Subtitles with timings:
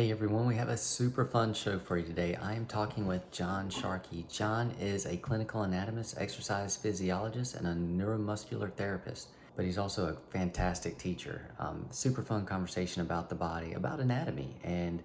[0.00, 2.34] Hey everyone, we have a super fun show for you today.
[2.34, 4.24] I am talking with John Sharkey.
[4.30, 10.32] John is a clinical anatomist, exercise physiologist, and a neuromuscular therapist, but he's also a
[10.32, 11.50] fantastic teacher.
[11.58, 15.02] Um, super fun conversation about the body, about anatomy, and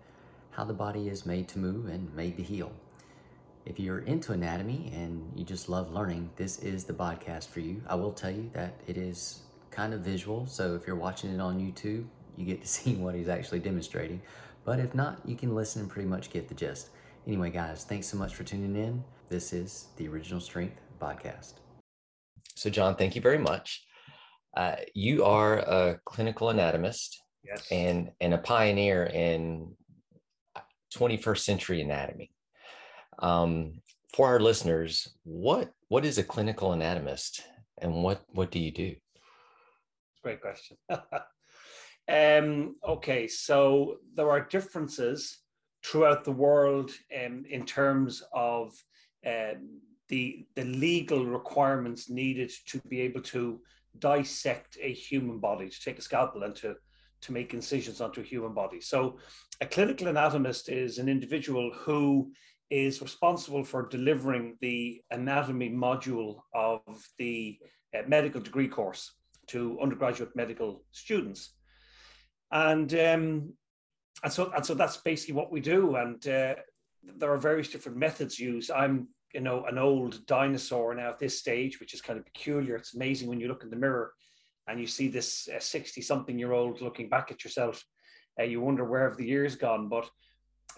[0.51, 2.71] how the body is made to move and made to heal.
[3.65, 7.83] If you're into anatomy and you just love learning, this is the podcast for you.
[7.89, 9.41] I will tell you that it is
[9.71, 12.05] kind of visual, so if you're watching it on YouTube,
[12.37, 14.21] you get to see what he's actually demonstrating.
[14.65, 16.89] But if not, you can listen and pretty much get the gist.
[17.27, 19.03] Anyway, guys, thanks so much for tuning in.
[19.29, 21.53] This is the Original Strength Podcast.
[22.55, 23.85] So, John, thank you very much.
[24.57, 27.67] Uh, you are a clinical anatomist Yes.
[27.71, 29.75] and, and a pioneer in
[30.95, 32.31] 21st century anatomy.
[33.19, 33.81] Um,
[34.15, 37.43] for our listeners, what what is a clinical anatomist
[37.81, 38.95] and what what do you do?
[40.23, 40.77] Great question.
[42.07, 45.39] um, okay, so there are differences
[45.83, 46.91] throughout the world
[47.23, 48.73] um, in terms of
[49.25, 53.59] um, the the legal requirements needed to be able to
[53.99, 56.75] dissect a human body, to take a scalpel and to
[57.21, 58.79] to make incisions onto a human body.
[58.79, 59.17] So,
[59.61, 62.31] a clinical anatomist is an individual who
[62.69, 66.81] is responsible for delivering the anatomy module of
[67.17, 67.57] the
[67.97, 69.13] uh, medical degree course
[69.47, 71.53] to undergraduate medical students.
[72.55, 73.53] And, um,
[74.23, 75.97] and, so, and so that's basically what we do.
[75.97, 76.55] And uh,
[77.17, 78.71] there are various different methods used.
[78.71, 82.77] I'm, you know, an old dinosaur now at this stage, which is kind of peculiar.
[82.77, 84.13] It's amazing when you look in the mirror
[84.67, 87.83] and you see this 60 uh, something year old looking back at yourself.
[88.39, 89.89] Uh, you wonder where have the years gone.
[89.89, 90.09] But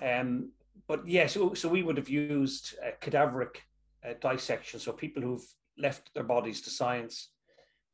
[0.01, 0.49] um,
[0.87, 3.57] but yeah, so, so we would have used uh, cadaveric
[4.03, 4.79] uh, dissection.
[4.79, 5.45] So people who've
[5.77, 7.29] left their bodies to science,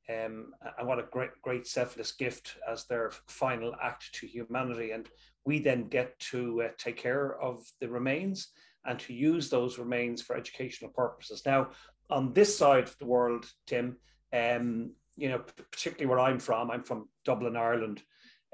[0.10, 4.92] um, and what a great, great selfless gift as their final act to humanity.
[4.92, 5.08] And
[5.46, 8.50] we then get to uh, take care of the remains
[8.86, 11.44] and to use those remains for educational purposes.
[11.46, 11.70] Now,
[12.10, 13.98] on this side of the world, Tim,
[14.34, 15.40] um, you know,
[15.72, 18.02] particularly where I'm from, I'm from Dublin, Ireland.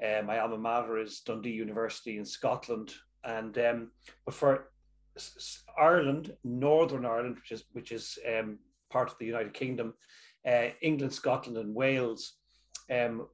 [0.04, 2.94] Uh, my alma mater is Dundee University in Scotland,
[3.24, 3.90] and um,
[4.24, 4.70] but for
[5.78, 8.58] Ireland, Northern Ireland, which is which is um,
[8.90, 9.94] part of the United Kingdom,
[10.46, 12.34] uh, England, Scotland, and Wales,
[12.90, 13.26] um,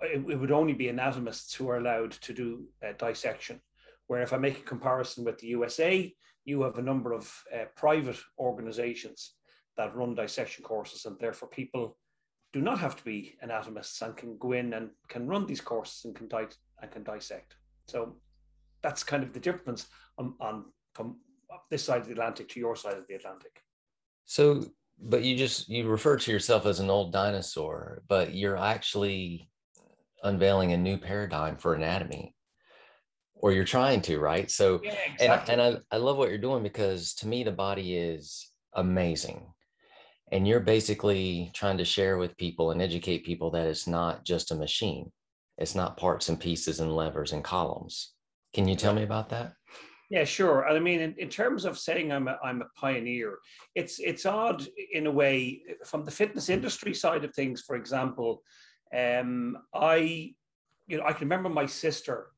[0.00, 3.60] it, it, would only be anatomists who are allowed to do uh, dissection.
[4.06, 6.12] Where if I make a comparison with the USA,
[6.44, 9.34] you have a number of uh, private organizations
[9.76, 11.96] that run dissection courses, and therefore people
[12.52, 16.04] do not have to be anatomists and can go in and can run these courses
[16.04, 16.46] and can, di-
[16.82, 17.54] and can dissect.
[17.86, 18.16] So
[18.82, 19.86] that's kind of the difference
[20.18, 21.16] on, on from
[21.70, 23.62] this side of the Atlantic to your side of the Atlantic.
[24.24, 24.64] So,
[25.02, 29.48] but you just you refer to yourself as an old dinosaur, but you're actually
[30.22, 32.34] unveiling a new paradigm for anatomy.
[33.34, 34.50] Or you're trying to right?
[34.50, 35.54] So yeah, exactly.
[35.54, 39.46] and, and I, I love what you're doing because to me the body is amazing.
[40.30, 44.52] And you're basically trying to share with people and educate people that it's not just
[44.52, 45.10] a machine.
[45.58, 48.12] It's not parts and pieces and levers and columns.
[48.52, 49.54] Can you tell me about that?
[50.10, 50.68] Yeah, sure.
[50.68, 53.38] I mean, in, in terms of saying I'm a, I'm a pioneer,
[53.76, 57.62] it's it's odd in a way from the fitness industry side of things.
[57.62, 58.42] For example,
[58.92, 60.34] um, I,
[60.88, 62.32] you know, I can remember my sister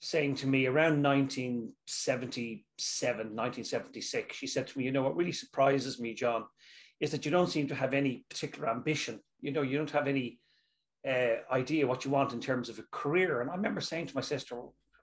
[0.00, 6.00] saying to me around 1977, 1976, she said to me, you know, what really surprises
[6.00, 6.44] me, John,
[6.98, 9.20] is that you don't seem to have any particular ambition.
[9.40, 10.40] You know, you don't have any
[11.08, 13.42] uh, idea what you want in terms of a career.
[13.42, 14.60] And I remember saying to my sister,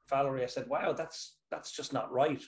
[0.10, 2.42] Valerie, I said, wow, that's that's just not right.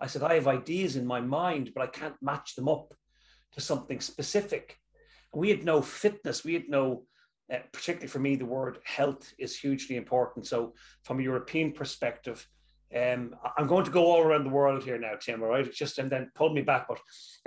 [0.00, 2.94] I said, I have ideas in my mind, but I can't match them up
[3.52, 4.78] to something specific.
[5.34, 6.44] We had no fitness.
[6.44, 7.04] We had no,
[7.52, 10.46] uh, particularly for me, the word health is hugely important.
[10.46, 10.74] So,
[11.04, 12.46] from a European perspective,
[12.96, 15.42] um, I'm going to go all around the world here now, Tim.
[15.42, 16.88] All right, it's just and then pull me back.
[16.88, 16.98] But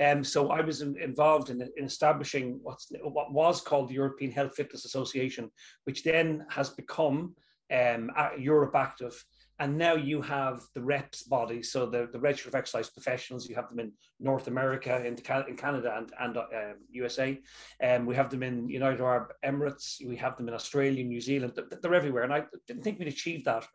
[0.06, 4.56] um, so I was in, involved in, in, establishing what was called the European Health
[4.56, 5.52] Fitness Association,
[5.84, 7.36] which then has become
[7.72, 9.24] um, Europe Active.
[9.60, 13.70] And now you have the reps body, so the, the of exercise professionals, you have
[13.70, 15.16] them in North America, in,
[15.48, 17.40] in Canada and, and um, USA.
[17.82, 21.54] Um, we have them in United Arab Emirates, we have them in Australia, New Zealand,
[21.82, 22.24] they're everywhere.
[22.24, 23.66] And I didn't think we'd achieve that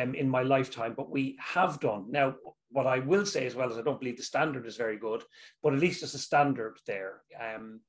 [0.00, 2.06] um, in my lifetime, but we have done.
[2.10, 2.34] Now,
[2.70, 5.22] what I will say as well is I don't believe the standard is very good,
[5.62, 7.22] but at least there's a standard there.
[7.38, 7.80] Um,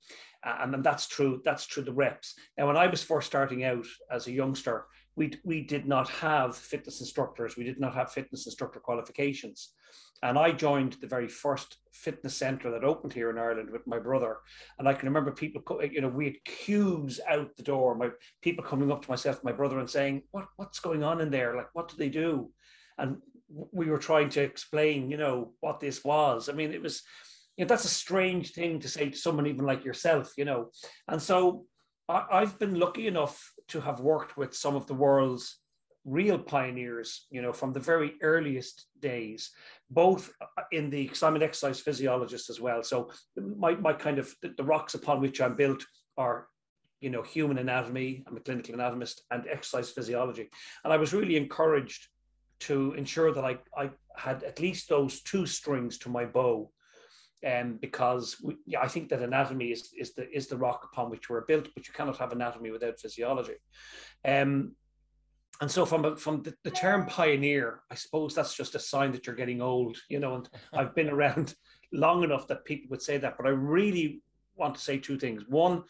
[0.43, 2.35] and, and that's true, that's true the reps.
[2.57, 6.55] Now, when I was first starting out as a youngster, we, we did not have
[6.55, 7.57] fitness instructors.
[7.57, 9.73] We did not have fitness instructor qualifications.
[10.21, 13.99] And I joined the very first fitness center that opened here in Ireland with my
[13.99, 14.37] brother.
[14.77, 18.09] And I can remember people, you know, we had queues out the door, my
[18.41, 21.55] people coming up to myself, my brother, and saying, what, what's going on in there?
[21.55, 22.51] Like, what do they do?
[22.99, 23.17] and
[23.49, 26.49] we were trying to explain, you know, what this was.
[26.49, 27.01] I mean, it was,
[27.57, 30.69] you know, that's a strange thing to say to someone even like yourself, you know.
[31.07, 31.65] And so
[32.07, 35.59] I, I've been lucky enough to have worked with some of the world's
[36.05, 39.51] real pioneers, you know, from the very earliest days,
[39.89, 40.31] both
[40.71, 42.81] in the, because I'm an exercise physiologist as well.
[42.83, 45.85] So my, my kind of, the, the rocks upon which I'm built
[46.17, 46.47] are
[47.01, 50.49] you know, human anatomy, I'm a clinical anatomist, and exercise physiology.
[50.83, 52.07] And I was really encouraged
[52.61, 56.71] to ensure that I, I had at least those two strings to my bow.
[57.47, 61.09] Um, because we, yeah, I think that anatomy is, is the is the rock upon
[61.09, 63.55] which we're built, but you cannot have anatomy without physiology.
[64.25, 64.73] Um,
[65.61, 69.25] and so from from the, the, term pioneer, I suppose that's just a sign that
[69.25, 70.35] you're getting old, you know.
[70.35, 71.55] And I've been around
[71.93, 74.21] long enough that people would say that, but I really
[74.55, 75.43] want to say two things.
[75.47, 75.83] One,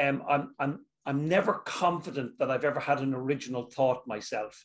[0.00, 4.64] um, I'm I'm I'm never confident that I've ever had an original thought myself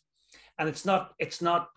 [0.59, 1.69] and it's not it's not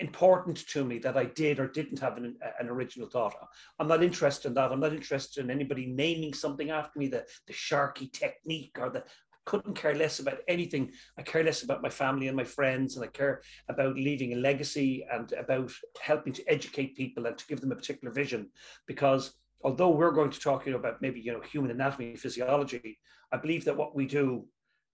[0.00, 3.34] important to me that I did or didn't have an, an original thought.
[3.78, 4.72] I'm not interested in that.
[4.72, 9.04] I'm not interested in anybody naming something after me, the, the Sharkey technique or the,
[9.44, 10.90] couldn't care less about anything.
[11.18, 14.36] I care less about my family and my friends, and I care about leaving a
[14.36, 15.70] legacy and about
[16.00, 18.50] helping to educate people and to give them a particular vision.
[18.86, 22.98] Because although we're going to talk you know, about maybe you know human anatomy, physiology,
[23.32, 24.46] I believe that what we do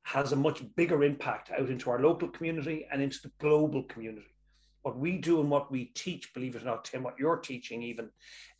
[0.02, 4.26] has a much bigger impact out into our local community and into the global community.
[4.82, 7.82] What we do and what we teach, believe it or not, Tim, what you're teaching
[7.82, 8.08] even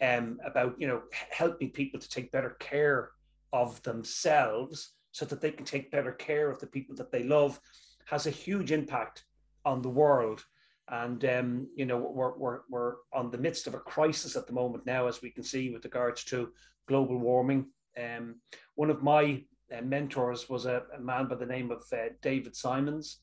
[0.03, 3.11] um, about, you know, helping people to take better care
[3.53, 7.59] of themselves so that they can take better care of the people that they love
[8.07, 9.25] has a huge impact
[9.65, 10.45] on the world.
[10.89, 14.53] And, um, you know, we're, we're, we're on the midst of a crisis at the
[14.53, 16.51] moment now, as we can see with regards to
[16.87, 17.67] global warming.
[17.99, 18.37] Um,
[18.75, 19.45] one of my
[19.77, 23.19] uh, mentors was a, a, man by the name of uh, David Simons.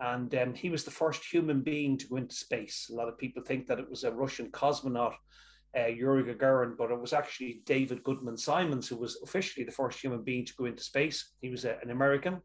[0.00, 2.88] And um, he was the first human being to go into space.
[2.90, 5.14] A lot of people think that it was a Russian cosmonaut,
[5.76, 10.00] uh, Yuri Gagarin, but it was actually David Goodman Simons who was officially the first
[10.00, 11.32] human being to go into space.
[11.40, 12.40] He was a, an American.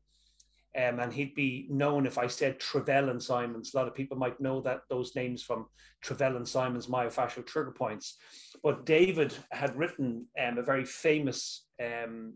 [0.76, 3.74] Um, and he'd be known if I said Travell and Simons.
[3.74, 5.68] A lot of people might know that those names from
[6.02, 8.18] Travell and Simons myofascial trigger points.
[8.64, 12.34] But David had written um, a very famous um,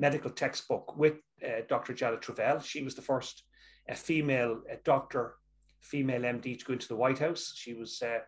[0.00, 1.14] medical textbook with
[1.44, 1.94] uh, Dr.
[1.94, 2.58] Janet Travell.
[2.60, 3.44] She was the first
[3.88, 5.34] uh, female uh, doctor,
[5.80, 7.52] female MD to go into the White House.
[7.54, 8.20] She was uh,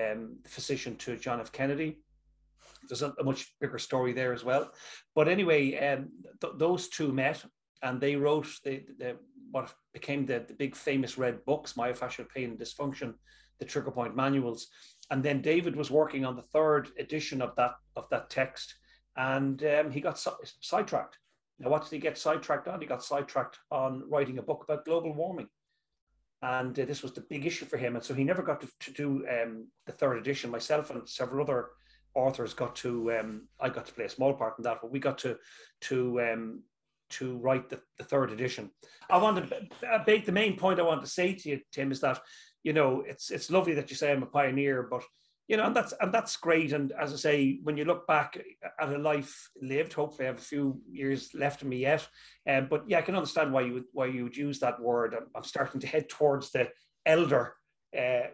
[0.00, 1.52] um, physician to John F.
[1.52, 1.98] Kennedy.
[2.88, 4.72] There's a, a, much bigger story there as well.
[5.14, 6.08] But anyway, um,
[6.40, 7.44] th- those two met
[7.82, 9.16] and they wrote the, the
[9.50, 13.14] what became the, the big famous red books, myofascial pain and dysfunction,
[13.58, 14.68] the trigger point manuals.
[15.10, 18.74] And then David was working on the third edition of that of that text
[19.16, 20.30] and um, he got si-
[20.60, 21.18] sidetracked.
[21.60, 22.80] Now, what did he get sidetracked on?
[22.80, 25.48] He got sidetracked on writing a book about global warming.
[26.42, 27.96] And uh, this was the big issue for him.
[27.96, 30.50] And so he never got to, to do um, the third edition.
[30.50, 31.68] Myself and several other
[32.14, 34.98] authors got to, um, I got to play a small part in that, but we
[34.98, 35.36] got to,
[35.82, 36.62] to, um,
[37.10, 38.70] to write the, the third edition.
[39.10, 39.68] I want to
[40.06, 42.20] make the main point I want to say to you, Tim, is that,
[42.62, 45.02] you know, it's, it's lovely that you say I'm a pioneer, but
[45.50, 46.72] you know, and that's and that's great.
[46.72, 48.40] And as I say, when you look back
[48.80, 52.06] at a life lived, hopefully I have a few years left in me yet.
[52.48, 55.12] Um, but yeah, I can understand why you would why you would use that word.
[55.12, 56.68] I'm, I'm starting to head towards the
[57.04, 57.54] elder
[57.98, 58.28] uh,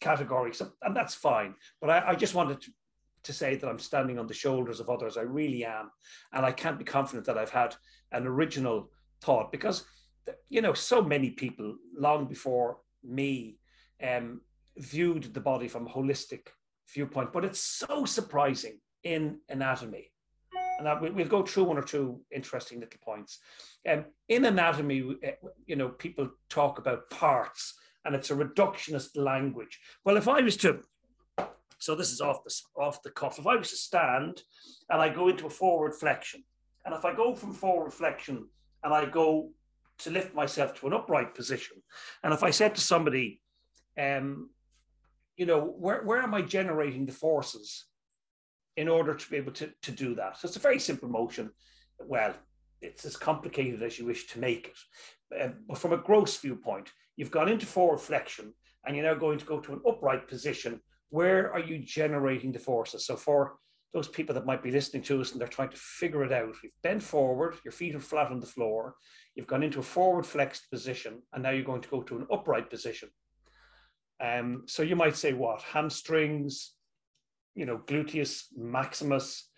[0.00, 1.56] category, so and that's fine.
[1.80, 2.70] But I, I just wanted to,
[3.24, 5.16] to say that I'm standing on the shoulders of others.
[5.16, 5.90] I really am,
[6.32, 7.74] and I can't be confident that I've had
[8.12, 8.92] an original
[9.22, 9.84] thought because
[10.48, 13.58] you know so many people long before me
[14.00, 14.40] um,
[14.78, 16.42] viewed the body from a holistic
[16.94, 20.10] viewpoint, but it's so surprising in anatomy.
[20.78, 23.38] And that we'll go through one or two interesting little points.
[23.88, 25.32] Um, in anatomy, eh,
[25.66, 29.78] you know, people talk about parts and it's a reductionist language.
[30.04, 30.80] Well, if I was to,
[31.78, 34.42] so this is off the, off the cuff, if I was to stand
[34.88, 36.44] and I go into a forward flexion,
[36.84, 38.48] and if I go from forward flexion
[38.82, 39.50] and I go
[39.98, 41.76] to lift myself to an upright position,
[42.24, 43.42] and if I said to somebody,
[43.98, 44.48] um,
[45.40, 47.86] you know, where, where am I generating the forces
[48.76, 50.36] in order to be able to, to do that?
[50.36, 51.48] So it's a very simple motion.
[51.98, 52.34] Well,
[52.82, 55.40] it's as complicated as you wish to make it.
[55.42, 58.52] Uh, but from a gross viewpoint, you've gone into forward flexion
[58.84, 60.78] and you're now going to go to an upright position.
[61.08, 63.06] Where are you generating the forces?
[63.06, 63.54] So for
[63.94, 66.54] those people that might be listening to us and they're trying to figure it out,
[66.62, 68.94] you've bent forward, your feet are flat on the floor,
[69.34, 72.26] you've gone into a forward flexed position, and now you're going to go to an
[72.30, 73.08] upright position.
[74.20, 76.72] Um, so you might say what hamstrings,
[77.54, 79.48] you know, gluteus maximus,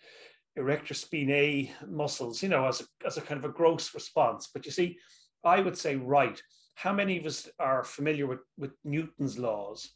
[0.55, 4.49] erector spinae muscles, you know, as a, as a kind of a gross response.
[4.53, 4.97] But you see,
[5.43, 6.41] I would say right.
[6.75, 9.91] how many of us are familiar with, with Newton's laws?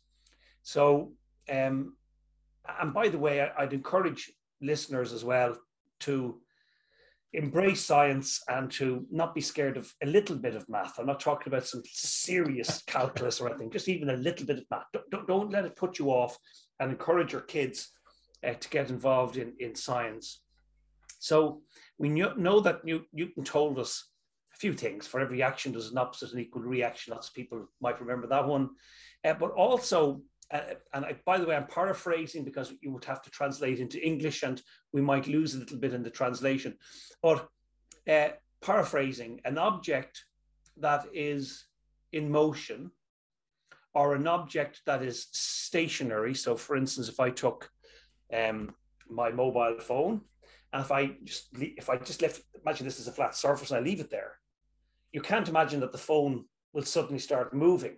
[0.64, 1.14] So,
[1.50, 1.96] um,
[2.80, 4.32] and by the way, I'd encourage
[4.62, 5.58] listeners as well
[6.02, 6.42] to
[7.38, 10.98] embrace science and to not be scared of a little bit of math.
[10.98, 14.66] I'm not talking about some serious calculus or anything, just even a little bit of
[14.72, 14.86] math.
[15.12, 16.36] Don't, don't, let it put you off
[16.80, 17.92] and encourage your kids
[18.46, 20.42] uh, to get involved in, in science.
[21.20, 21.62] So
[22.00, 24.10] we know that Newton told us
[24.56, 25.06] a few things.
[25.06, 27.14] For every action, there's an opposite and equal reaction.
[27.14, 28.70] Lots of people might remember that one.
[29.24, 30.62] Uh, but also, uh,
[30.94, 34.44] and I, by the way, I'm paraphrasing because you would have to translate into English
[34.44, 34.62] and
[34.94, 36.76] we might lose a little bit in the translation.
[37.22, 37.48] But
[38.10, 38.30] uh,
[38.62, 40.24] paraphrasing, an object
[40.78, 41.66] that is
[42.14, 42.92] in motion
[43.94, 46.34] or an object that is stationary.
[46.34, 47.70] So, for instance, if I took
[48.34, 48.74] um,
[49.10, 50.22] my mobile phone
[50.72, 53.80] and if I just if I just left, imagine this is a flat surface and
[53.80, 54.34] I leave it there,
[55.12, 57.98] you can't imagine that the phone will suddenly start moving.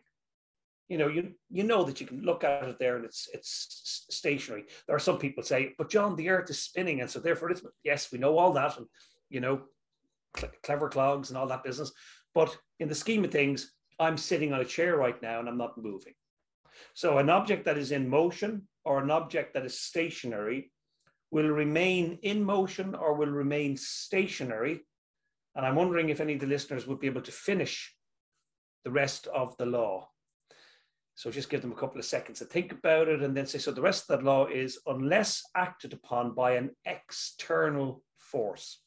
[0.89, 4.05] You know, you you know that you can look at it there and it's it's
[4.09, 4.65] stationary.
[4.87, 7.61] There are some people say, but John, the Earth is spinning, and so therefore it's
[7.83, 8.87] yes, we know all that, and
[9.29, 9.61] you know,
[10.35, 11.91] cl- clever clogs and all that business.
[12.33, 15.57] But in the scheme of things, I'm sitting on a chair right now and I'm
[15.57, 16.13] not moving.
[16.93, 20.71] So an object that is in motion or an object that is stationary
[21.31, 24.85] will remain in motion or will remain stationary.
[25.55, 27.93] And I'm wondering if any of the listeners would be able to finish
[28.85, 30.08] the rest of the law.
[31.19, 33.57] So just give them a couple of seconds to think about it and then say,
[33.57, 38.79] so the rest of that law is unless acted upon by an external force.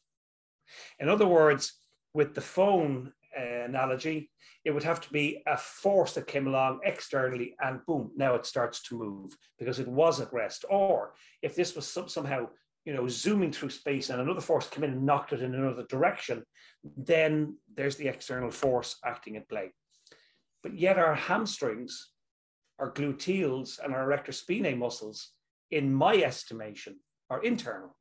[0.99, 1.75] In other words,
[2.15, 4.31] with the phone uh, analogy,
[4.65, 8.47] it would have to be a force that came along externally and boom, now it
[8.47, 10.65] starts to move because it was at rest.
[10.71, 11.13] Or
[11.43, 12.49] if this was some, somehow,
[12.87, 15.85] you know, zooming through space and another force came in and knocked it in another
[15.87, 16.45] direction,
[16.97, 19.75] then there's the external force acting at play.
[20.63, 22.12] But yet our hamstrings,
[22.79, 25.31] our gluteals and our erector spinae muscles,
[25.71, 26.99] in my estimation,
[27.31, 27.97] are internal.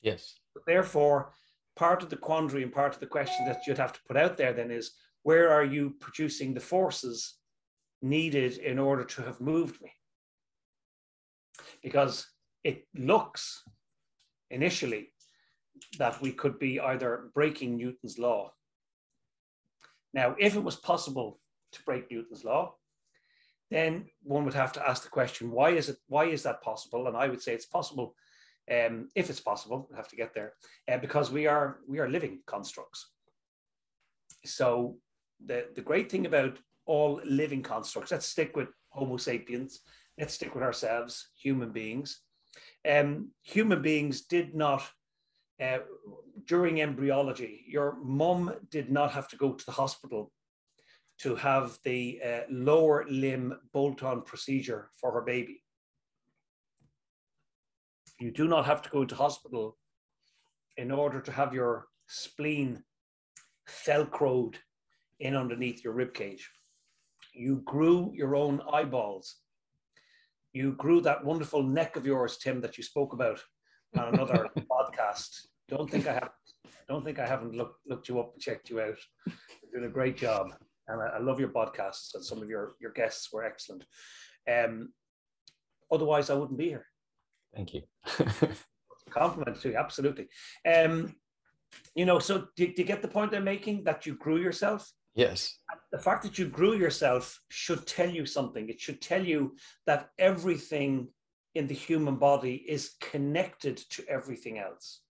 [0.00, 0.34] Yes.
[0.66, 1.32] Therefore,
[1.76, 4.36] part of the quandary and part of the question that you'd have to put out
[4.36, 4.92] there then is
[5.22, 7.34] where are you producing the forces
[8.02, 9.90] needed in order to have moved me?
[11.82, 12.26] Because
[12.62, 13.62] it looks
[14.50, 15.12] initially
[15.98, 18.52] that we could be either breaking Newton's law.
[20.12, 21.40] Now, if it was possible
[21.74, 22.74] to break Newton's law,
[23.70, 27.06] then one would have to ask the question, why is it, why is that possible?
[27.06, 28.14] And I would say it's possible
[28.70, 29.86] um, if it's possible.
[29.90, 30.54] we have to get there
[30.90, 33.10] uh, because we are we are living constructs.
[34.44, 34.96] So
[35.44, 39.80] the the great thing about all living constructs, let's stick with Homo sapiens.
[40.18, 42.20] Let's stick with ourselves, human beings.
[42.88, 44.82] Um, human beings did not.
[45.62, 45.78] Uh,
[46.46, 50.32] during embryology, your mum did not have to go to the hospital
[51.20, 55.62] to have the uh, lower limb bolt on procedure for her baby.
[58.20, 59.76] You do not have to go to hospital
[60.76, 62.82] in order to have your spleen
[63.86, 64.56] velcroed
[65.20, 66.48] in underneath your rib cage.
[67.32, 69.36] You grew your own eyeballs.
[70.52, 73.40] You grew that wonderful neck of yours, Tim, that you spoke about
[73.98, 75.30] on another podcast.
[75.68, 76.30] Don't think I have.
[76.88, 78.98] Don't think I haven't looked looked you up and checked you out.
[79.26, 80.48] You're doing a great job,
[80.88, 82.14] and I, I love your podcasts.
[82.14, 83.84] And some of your your guests were excellent.
[84.50, 84.92] Um,
[85.90, 86.86] otherwise, I wouldn't be here.
[87.54, 87.82] Thank you.
[89.10, 90.28] Compliment to you, absolutely.
[90.66, 91.14] Um,
[91.94, 94.90] you know, so do, do you get the point I'm making that you grew yourself?
[95.14, 95.58] Yes.
[95.92, 98.68] The fact that you grew yourself should tell you something.
[98.68, 99.54] It should tell you
[99.86, 101.08] that everything
[101.54, 105.02] in the human body is connected to everything else.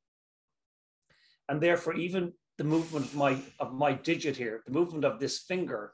[1.48, 5.38] And therefore, even the movement of my of my digit here, the movement of this
[5.38, 5.92] finger,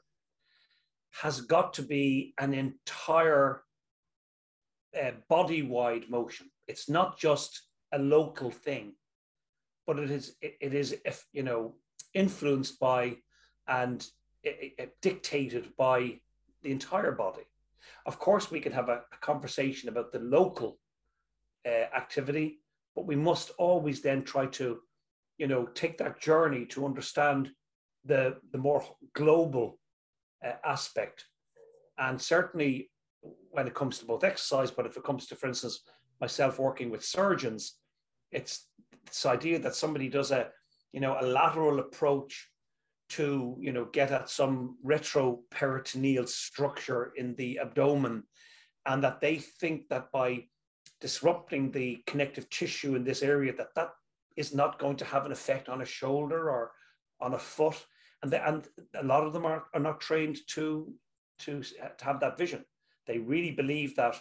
[1.21, 3.63] has got to be an entire
[4.99, 6.49] uh, body wide motion.
[6.67, 8.93] It's not just a local thing,
[9.87, 11.75] but it is it, it is if you know
[12.13, 13.17] influenced by
[13.67, 14.05] and
[14.43, 16.19] it, it dictated by
[16.61, 17.43] the entire body.
[18.05, 20.79] Of course, we can have a, a conversation about the local
[21.65, 22.59] uh, activity,
[22.95, 24.79] but we must always then try to,
[25.41, 27.49] you know, take that journey to understand
[28.05, 28.21] the
[28.51, 28.83] the more
[29.13, 29.79] global
[30.45, 31.25] uh, aspect.
[31.97, 32.91] And certainly,
[33.49, 35.81] when it comes to both exercise, but if it comes to, for instance,
[36.19, 37.61] myself working with surgeons,
[38.31, 38.67] it's
[39.07, 40.49] this idea that somebody does a,
[40.93, 42.33] you know, a lateral approach
[43.09, 48.23] to, you know, get at some retroperitoneal structure in the abdomen,
[48.85, 50.29] and that they think that by
[50.99, 53.89] disrupting the connective tissue in this area, that that
[54.37, 56.71] is not going to have an effect on a shoulder or
[57.19, 57.85] on a foot,
[58.23, 60.93] and they, and a lot of them are, are not trained to,
[61.39, 62.65] to to have that vision.
[63.07, 64.19] They really believe that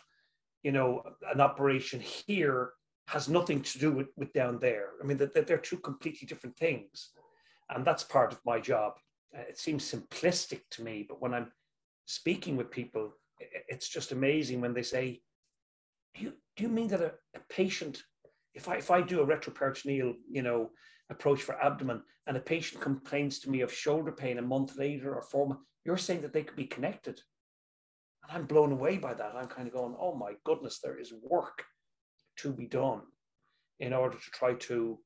[0.63, 1.03] you know
[1.33, 2.73] an operation here
[3.09, 4.91] has nothing to do with, with down there.
[5.03, 7.11] I mean that, that they're two completely different things,
[7.69, 8.95] and that's part of my job.
[9.37, 11.53] Uh, it seems simplistic to me, but when I'm
[12.07, 13.13] speaking with people,
[13.69, 15.23] it's just amazing when they say,
[16.15, 18.03] "Do you do you mean that a, a patient,
[18.61, 20.71] if I if I do a retroperitoneal, you know,
[21.09, 25.15] approach for abdomen, and a patient complains to me of shoulder pain a month later
[25.15, 27.21] or four months, you're saying that they could be connected?"
[28.23, 29.35] And I'm blown away by that.
[29.35, 31.65] I'm kind of going, "Oh my goodness, there is work
[32.37, 33.03] to be done
[33.79, 34.99] in order to try to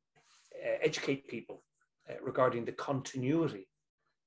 [0.54, 1.62] uh, educate people
[2.11, 3.68] uh, regarding the continuity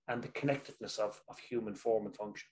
[0.08, 2.48] and the connectedness of, of human form and function.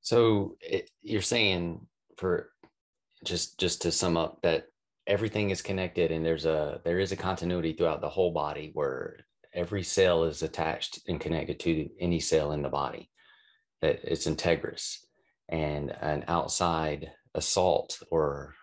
[0.00, 2.52] So it, you're saying for
[3.22, 4.64] just just to sum up that
[5.08, 9.16] everything is connected and there's a there is a continuity throughout the whole body where
[9.54, 13.10] every cell is attached and connected to any cell in the body
[13.80, 14.98] that it's integrous
[15.48, 18.54] and an outside assault or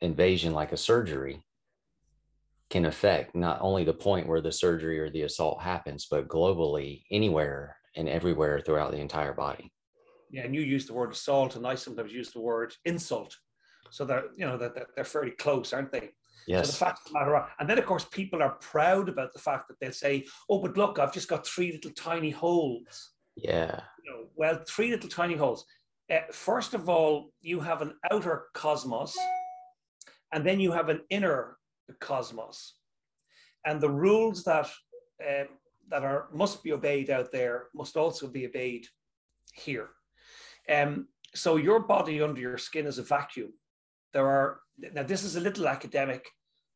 [0.00, 1.44] invasion like a surgery
[2.70, 7.02] can affect not only the point where the surgery or the assault happens but globally
[7.10, 9.70] anywhere and everywhere throughout the entire body
[10.32, 13.36] yeah, and you use the word assault, and I sometimes use the word insult.
[13.90, 16.10] So they're, you know, they're, they're fairly close, aren't they?
[16.46, 16.66] Yes.
[16.66, 19.38] So the fact of the matter, and then of course people are proud about the
[19.38, 23.80] fact that they'll say, "Oh, but look, I've just got three little tiny holes." Yeah.
[24.02, 25.64] You know, well, three little tiny holes.
[26.10, 29.16] Uh, first of all, you have an outer cosmos,
[30.32, 31.58] and then you have an inner
[32.00, 32.76] cosmos,
[33.64, 34.68] and the rules that
[35.24, 35.44] uh,
[35.88, 38.86] that are must be obeyed out there must also be obeyed
[39.54, 39.90] here.
[40.68, 43.52] Um, so your body under your skin is a vacuum.
[44.12, 46.26] There are now this is a little academic.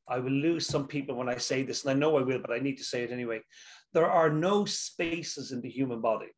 [0.06, 2.52] I will lose some people when I say this, and I know I will, but
[2.52, 3.40] I need to say it anyway.
[3.94, 6.28] There are no spaces in the human body.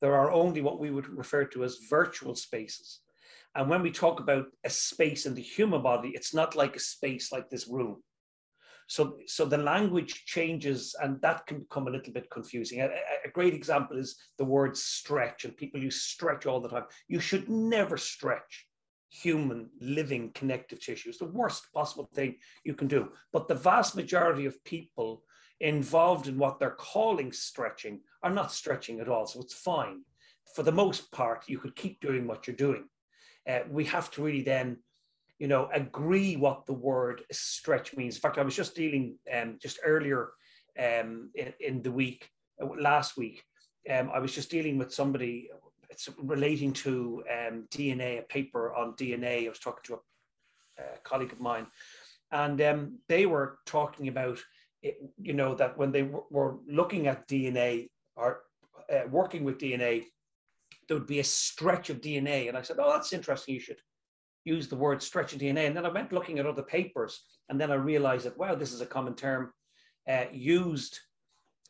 [0.00, 3.00] There are only what we would refer to as virtual spaces.
[3.54, 6.80] And when we talk about a space in the human body, it's not like a
[6.80, 8.02] space like this room.
[8.88, 12.80] So, so the language changes, and that can become a little bit confusing.
[12.80, 16.84] A, a, great example is the word stretch, and people use stretch all the time.
[17.06, 18.66] You should never stretch
[19.08, 21.08] human living connective tissue.
[21.08, 23.10] It's the worst possible thing you can do.
[23.32, 25.22] But the vast majority of people
[25.60, 29.26] involved in what they're calling stretching are not stretching at all.
[29.26, 30.02] So it's fine.
[30.54, 32.84] For the most part, you could keep doing what you're doing.
[33.48, 34.78] Uh, we have to really then
[35.38, 38.16] you know, agree what the word stretch means.
[38.16, 40.30] In fact, I was just dealing um, just earlier
[40.78, 42.28] um, in, in the week,
[42.60, 43.44] uh, last week,
[43.90, 45.48] um, I was just dealing with somebody
[45.90, 49.46] it's relating to um, DNA, a paper on DNA.
[49.46, 51.66] I was talking to a, a colleague of mine,
[52.30, 54.38] and um, they were talking about,
[54.82, 58.42] it, you know, that when they w- were looking at DNA or
[58.92, 60.04] uh, working with DNA,
[60.86, 62.48] there would be a stretch of DNA.
[62.48, 63.54] And I said, oh, that's interesting.
[63.54, 63.80] You should
[64.44, 65.66] use the word stretch of DNA.
[65.66, 68.72] And then I went looking at other papers, and then I realized that, wow, this
[68.72, 69.52] is a common term
[70.08, 70.98] uh, used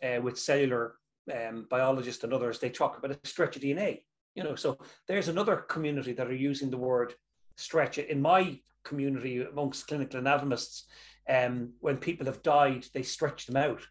[0.02, 0.94] uh, with cellular
[1.31, 2.59] um, biologists and others.
[2.59, 4.03] They talk about a stretch of DNA.
[4.35, 7.14] You know, so there's another community that are using the word
[7.57, 7.99] stretch.
[7.99, 10.85] In my community, amongst clinical anatomists,
[11.29, 13.83] um, when people have died, they stretch them out.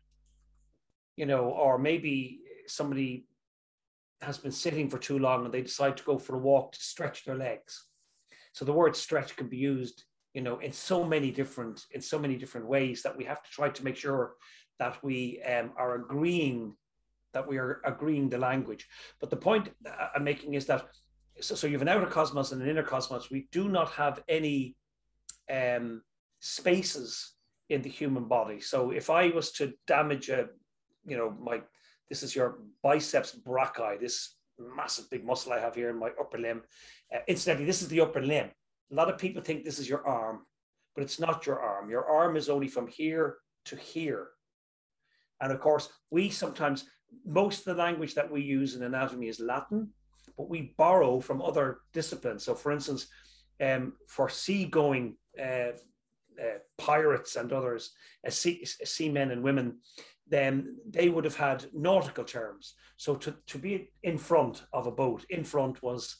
[1.15, 3.25] You know, or maybe somebody
[4.21, 6.81] has been sitting for too long and they decide to go for a walk to
[6.81, 7.87] stretch their legs
[8.57, 12.17] so the word stretch can be used, you know, in so many different in so
[12.17, 14.33] many different ways that we have to try to make sure
[14.79, 16.73] that we um, are agreeing
[17.33, 18.87] that we are agreeing the language.
[19.19, 19.69] But the point
[20.15, 20.87] I'm making is that
[21.39, 23.29] so, so you have an outer cosmos and an inner cosmos.
[23.29, 24.75] We do not have any
[25.51, 26.01] um,
[26.39, 27.33] spaces
[27.69, 28.59] in the human body.
[28.59, 30.47] So if I was to damage a,
[31.05, 31.61] you know, my
[32.09, 36.37] this is your biceps brachii, this massive big muscle I have here in my upper
[36.37, 36.63] limb.
[37.13, 38.49] Uh, incidentally, this is the upper limb.
[38.91, 40.39] A lot of people think this is your arm,
[40.95, 41.89] but it's not your arm.
[41.89, 44.29] Your arm is only from here to here.
[45.41, 46.85] And of course, we sometimes,
[47.25, 49.89] most of the language that we use in anatomy is Latin,
[50.37, 52.43] but we borrow from other disciplines.
[52.43, 53.07] So, for instance,
[53.61, 55.71] um, for seagoing uh,
[56.39, 57.91] uh, pirates and others,
[58.25, 59.77] uh, sea, seamen and women,
[60.29, 62.75] then they would have had nautical terms.
[62.97, 66.17] So to, to be in front of a boat, in front was,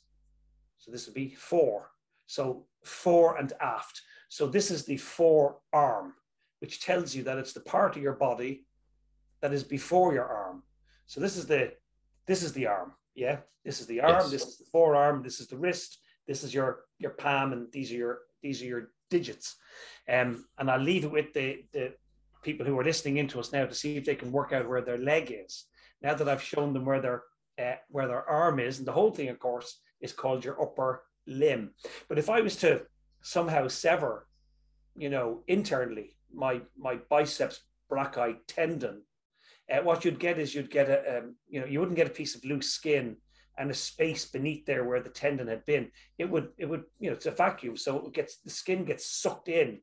[0.78, 1.91] so this would be fore.
[2.26, 4.02] So fore and aft.
[4.30, 6.13] So this is the forearm,
[6.60, 8.65] which tells you that it's the part of your body
[9.41, 10.63] that is before your arm.
[11.08, 11.74] So this is the
[12.28, 12.93] this is the arm.
[13.15, 14.20] Yeah, this is the arm.
[14.22, 14.32] Yes.
[14.32, 15.24] This is the forearm.
[15.24, 16.00] This is the wrist.
[16.28, 19.56] This is your your palm, and these are your these are your digits.
[20.10, 21.93] Um, and I'll leave it with the the
[22.43, 24.82] people who are listening into us now to see if they can work out where
[24.82, 25.65] their leg is.
[26.02, 27.24] Now that I've shown them where their
[27.60, 31.04] uh, where their arm is, and the whole thing, of course, is called your upper
[31.26, 31.72] limb.
[32.10, 32.84] But if I was to
[33.22, 34.28] somehow sever,
[34.96, 39.04] you know, internally my my biceps brachii tendon,
[39.72, 42.12] uh, what you'd get is you'd get a um, you know you wouldn't get a
[42.12, 43.18] piece of loose skin
[43.58, 45.92] and a space beneath there where the tendon had been.
[46.18, 49.06] It would it would you know it's a vacuum, so it gets the skin gets
[49.06, 49.80] sucked in,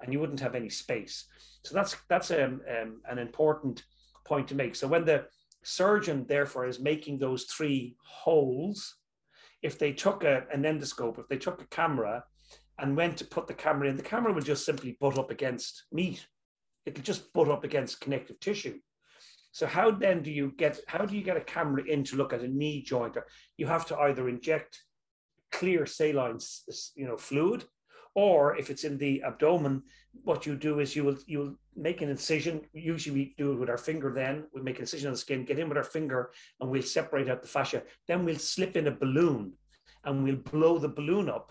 [0.00, 1.26] and you wouldn't have any space.
[1.64, 3.84] So that's that's um, um, an important
[4.24, 4.74] point to make.
[4.74, 5.26] So when the
[5.62, 8.96] surgeon therefore is making those three holes,
[9.62, 12.24] if they took a, an endoscope, if they took a camera
[12.78, 15.84] and went to put the camera in, the camera would just simply butt up against
[15.92, 16.26] meat.
[16.86, 18.78] It'll just butt up against connective tissue.
[19.58, 22.32] So how then do you get how do you get a camera in to look
[22.32, 23.16] at a knee joint?
[23.56, 24.80] You have to either inject
[25.50, 26.38] clear saline,
[26.94, 27.64] you know, fluid,
[28.14, 29.82] or if it's in the abdomen,
[30.22, 32.60] what you do is you will you will make an incision.
[32.72, 34.12] Usually we do it with our finger.
[34.14, 36.82] Then we make an incision on the skin, get in with our finger, and we'll
[36.82, 37.82] separate out the fascia.
[38.06, 39.54] Then we'll slip in a balloon,
[40.04, 41.50] and we'll blow the balloon up,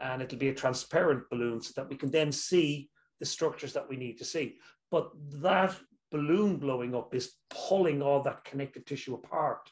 [0.00, 2.88] and it'll be a transparent balloon so that we can then see
[3.20, 4.56] the structures that we need to see.
[4.90, 5.10] But
[5.42, 5.76] that
[6.10, 9.70] balloon blowing up is pulling all that connective tissue apart.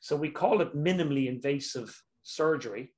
[0.00, 2.92] So we call it minimally invasive surgery.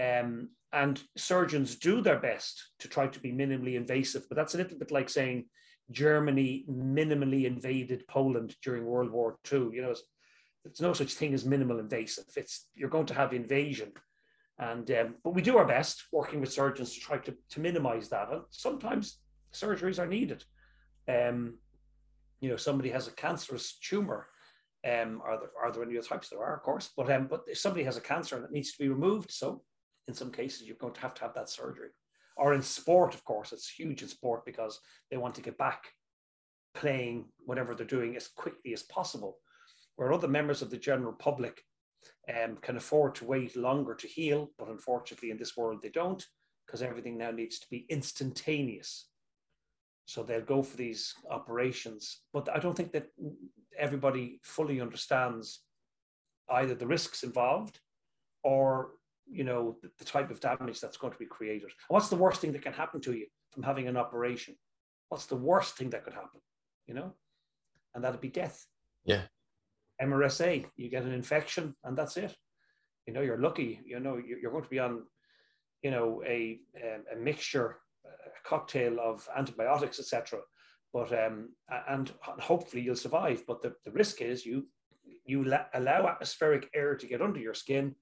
[0.00, 4.58] Um, and surgeons do their best to try to be minimally invasive, but that's a
[4.58, 5.44] little bit like saying
[5.92, 9.70] Germany minimally invaded Poland during World War II.
[9.72, 9.94] You know,
[10.64, 12.24] there's no such thing as minimal invasive.
[12.36, 13.92] It's you're going to have invasion,
[14.58, 18.08] and um, but we do our best working with surgeons to try to, to minimize
[18.08, 18.32] that.
[18.32, 19.18] And sometimes
[19.52, 20.42] surgeries are needed.
[21.08, 21.58] Um,
[22.44, 24.26] you know, somebody has a cancerous tumor.
[24.86, 26.28] Um, are there are there any other types?
[26.28, 28.70] There are, of course, but um, but if somebody has a cancer and it needs
[28.72, 29.62] to be removed, so
[30.08, 31.88] in some cases you're going to have to have that surgery.
[32.36, 34.78] Or in sport, of course, it's huge in sport because
[35.10, 35.84] they want to get back
[36.74, 39.38] playing whatever they're doing as quickly as possible.
[39.96, 41.62] Where other members of the general public
[42.28, 46.22] um, can afford to wait longer to heal, but unfortunately in this world they don't,
[46.66, 49.08] because everything now needs to be instantaneous.
[50.06, 52.20] So they'll go for these operations.
[52.32, 53.06] But I don't think that
[53.78, 55.60] everybody fully understands
[56.50, 57.80] either the risks involved
[58.42, 58.90] or
[59.26, 61.70] you know the, the, type of damage that's going to be created.
[61.88, 64.54] what's the worst thing that can happen to you from having an operation?
[65.08, 66.40] What's the worst thing that could happen?
[66.86, 67.14] You know,
[67.94, 68.66] and that'd be death.
[69.04, 69.22] Yeah.
[70.02, 72.34] MRSA, you get an infection, and that's it.
[73.06, 73.80] You know, you're lucky.
[73.84, 75.04] You know, you're going to be on,
[75.82, 76.60] you know, a
[77.12, 77.78] a mixture,
[78.44, 80.40] cocktail of antibiotics, etc.
[80.92, 81.50] But um,
[81.88, 83.44] and hopefully you'll survive.
[83.46, 84.66] But the, the risk is you
[85.26, 85.42] you
[85.74, 87.94] allow atmospheric air to get under your skin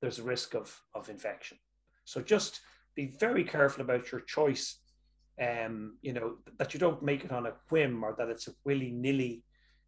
[0.00, 1.58] there's a risk of, of infection.
[2.04, 2.60] So just
[2.94, 4.78] be very careful about your choice.
[5.40, 8.52] Um, you know, that you don't make it on a whim or that it's a
[8.64, 9.44] willy nilly.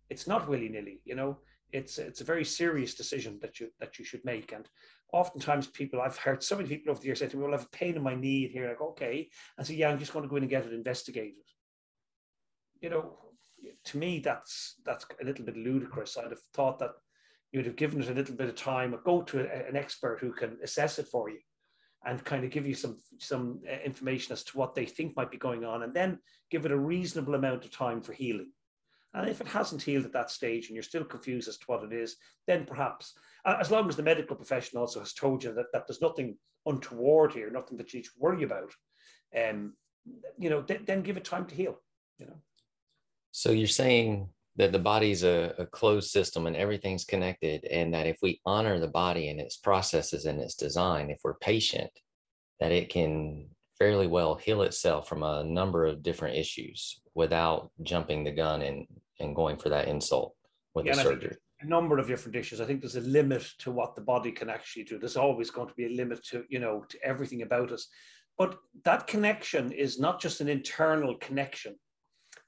[0.09, 1.39] It's not willy nilly, you know,
[1.73, 4.53] it's it's a very serious decision that you that you should make.
[4.53, 4.69] And
[5.13, 7.59] oftentimes people, I've heard so many people over the years say to me, well, I
[7.59, 8.69] have a pain in my knee here.
[8.69, 9.29] Like, okay.
[9.59, 11.45] And so, yeah, I'm just going to go in and get it investigated.
[12.81, 13.19] You know,
[13.85, 16.17] to me, that's that's a little bit ludicrous.
[16.17, 16.93] I'd have thought that
[17.53, 20.33] you'd have given it a little bit of time, go to a, an expert who
[20.33, 21.39] can assess it for you
[22.05, 25.31] and kind of give you some some uh, information as to what they think might
[25.31, 26.19] be going on and then
[26.51, 28.51] give it a reasonable amount of time for healing
[29.15, 31.85] and if it hasn't healed at that stage and you're still confused as to what
[31.85, 35.67] it is then perhaps as long as the medical profession also has told you that,
[35.73, 38.71] that there's nothing untoward here nothing that you need to worry about
[39.37, 39.75] um,
[40.39, 41.79] you know th- then give it time to heal
[42.19, 42.37] you know.
[43.33, 48.07] So you're saying that the body's a, a closed system and everything's connected and that
[48.07, 51.91] if we honor the body and its processes and its design if we're patient
[52.61, 58.23] that it can fairly well heal itself from a number of different issues without jumping
[58.23, 58.87] the gun and
[59.21, 60.35] and going for that insult
[60.75, 63.71] with yeah, the surgery a number of different issues i think there's a limit to
[63.71, 66.59] what the body can actually do there's always going to be a limit to you
[66.59, 67.89] know to everything about us
[68.39, 71.75] but that connection is not just an internal connection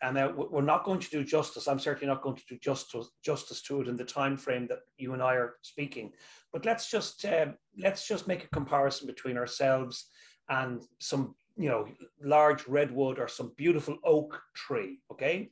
[0.04, 1.66] and uh, we're not going to do justice.
[1.66, 4.80] I'm certainly not going to do justice justice to it in the time frame that
[4.98, 6.12] you and I are speaking.
[6.52, 7.46] But let's just uh,
[7.78, 10.06] let's just make a comparison between ourselves
[10.50, 11.86] and some you know
[12.22, 15.00] large redwood or some beautiful oak tree.
[15.10, 15.50] Okay,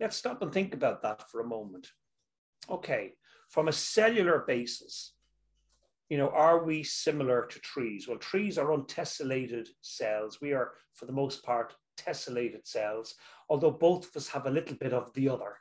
[0.00, 1.86] let's stop and think about that for a moment.
[2.70, 3.14] Okay,
[3.48, 5.12] from a cellular basis,
[6.08, 8.06] you know, are we similar to trees?
[8.08, 10.40] Well, trees are untessellated cells.
[10.40, 13.14] We are, for the most part, tessellated cells,
[13.48, 15.56] although both of us have a little bit of the other.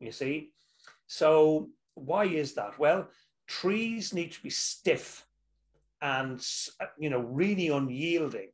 [0.00, 0.52] You see?
[1.06, 2.78] So, why is that?
[2.78, 3.08] Well,
[3.46, 5.26] trees need to be stiff
[6.00, 6.44] and,
[6.98, 8.50] you know, really unyielding.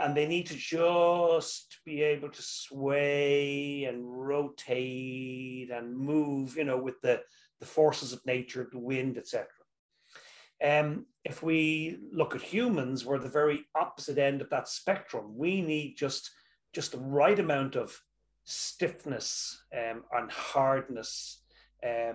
[0.00, 6.78] And they need to just be able to sway and rotate and move, you know,
[6.78, 7.20] with the,
[7.60, 9.46] the forces of nature, the wind, etc.
[10.64, 15.36] Um, if we look at humans, we're the very opposite end of that spectrum.
[15.36, 16.30] We need just
[16.72, 18.00] just the right amount of
[18.44, 21.42] stiffness um, and hardness.
[21.84, 22.12] Uh,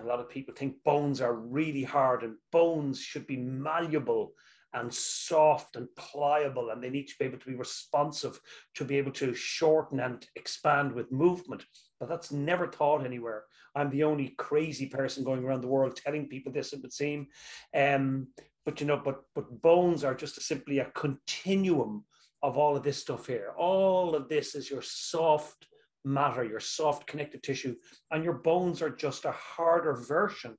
[0.00, 4.32] a lot of people think bones are really hard, and bones should be malleable
[4.74, 8.40] and soft and pliable, and they need to be able to be responsive
[8.74, 11.64] to be able to shorten and expand with movement.
[12.00, 13.44] But that's never taught anywhere.
[13.74, 17.28] I'm the only crazy person going around the world telling people this, it would seem.
[17.74, 18.28] Um,
[18.64, 22.04] but you know, but but bones are just simply a continuum
[22.42, 23.52] of all of this stuff here.
[23.56, 25.66] All of this is your soft
[26.04, 27.76] matter, your soft connective tissue,
[28.10, 30.56] and your bones are just a harder version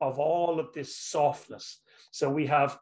[0.00, 1.80] of all of this softness.
[2.10, 2.78] So we have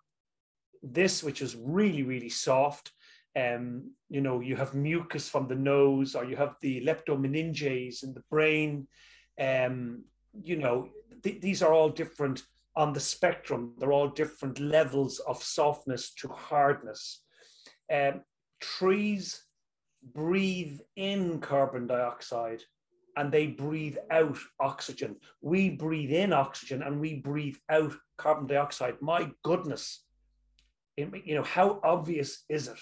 [0.93, 2.93] this, which is really, really soft.
[3.37, 8.15] Um, you know, you have mucus from the nose, or you have the leptomeninges in
[8.15, 8.87] the brain.
[9.41, 10.05] Um,
[10.43, 10.89] you know,
[11.23, 12.43] th- these are all different
[12.77, 13.73] on the spectrum.
[13.79, 17.23] They're all different levels of softness to hardness.
[17.93, 18.23] Um,
[18.61, 19.45] trees
[20.13, 22.63] breathe in carbon dioxide
[23.17, 25.17] and they breathe out oxygen.
[25.41, 28.97] We breathe in oxygen and we breathe out carbon dioxide.
[29.01, 30.04] My goodness,
[30.97, 32.79] you know, how obvious is it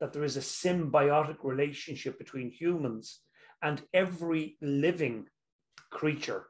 [0.00, 3.20] that there is a symbiotic relationship between humans
[3.62, 5.26] and every living
[5.90, 6.46] creature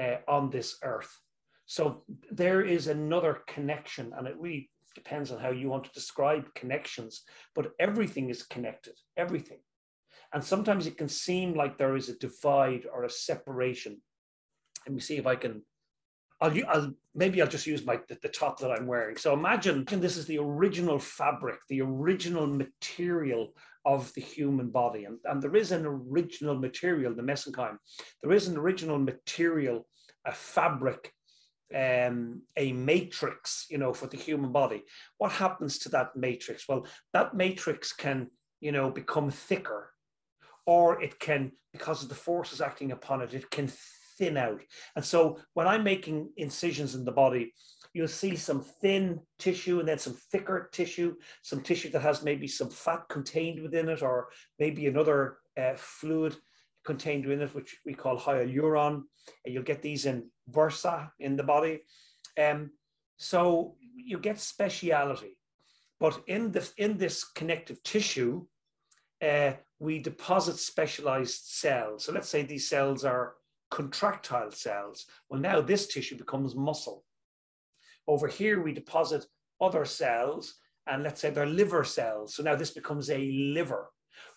[0.00, 1.20] uh, on this earth?
[1.66, 6.54] So there is another connection, and it really depends on how you want to describe
[6.54, 7.22] connections,
[7.54, 9.58] but everything is connected, everything.
[10.32, 14.00] And sometimes it can seem like there is a divide or a separation.
[14.86, 15.62] Let me see if I can
[16.40, 19.16] I'll, I'll, maybe I'll just use my the, the, top that I'm wearing.
[19.16, 25.18] So imagine this is the original fabric, the original material of the human body, and,
[25.24, 27.78] and there is an original material, the mesenchyme.
[28.22, 29.86] There is an original material,
[30.26, 31.12] a fabric,
[31.74, 34.84] um, a matrix, you know, for the human body.
[35.18, 36.68] What happens to that matrix?
[36.68, 38.28] Well, that matrix can,
[38.60, 39.90] you know, become thicker,
[40.66, 43.70] or it can, because of the forces acting upon it, it can
[44.18, 44.60] thin out.
[44.94, 47.52] And so when I'm making incisions in the body,
[47.92, 52.46] you'll see some thin tissue and then some thicker tissue, some tissue that has maybe
[52.46, 56.36] some fat contained within it, or maybe another uh, fluid
[56.84, 59.02] contained within it, which we call hyaluron.
[59.44, 61.82] And you'll get these in bursa in the body.
[62.38, 62.70] Um,
[63.16, 65.38] so you get speciality.
[65.98, 68.44] But in this, in this connective tissue,
[69.22, 72.04] uh, we deposit specialized cells.
[72.04, 73.34] So let's say these cells are
[73.70, 75.06] contractile cells.
[75.28, 77.04] Well, now this tissue becomes muscle.
[78.06, 79.26] Over here, we deposit
[79.60, 80.54] other cells,
[80.86, 82.34] and let's say they're liver cells.
[82.34, 83.90] So now this becomes a liver.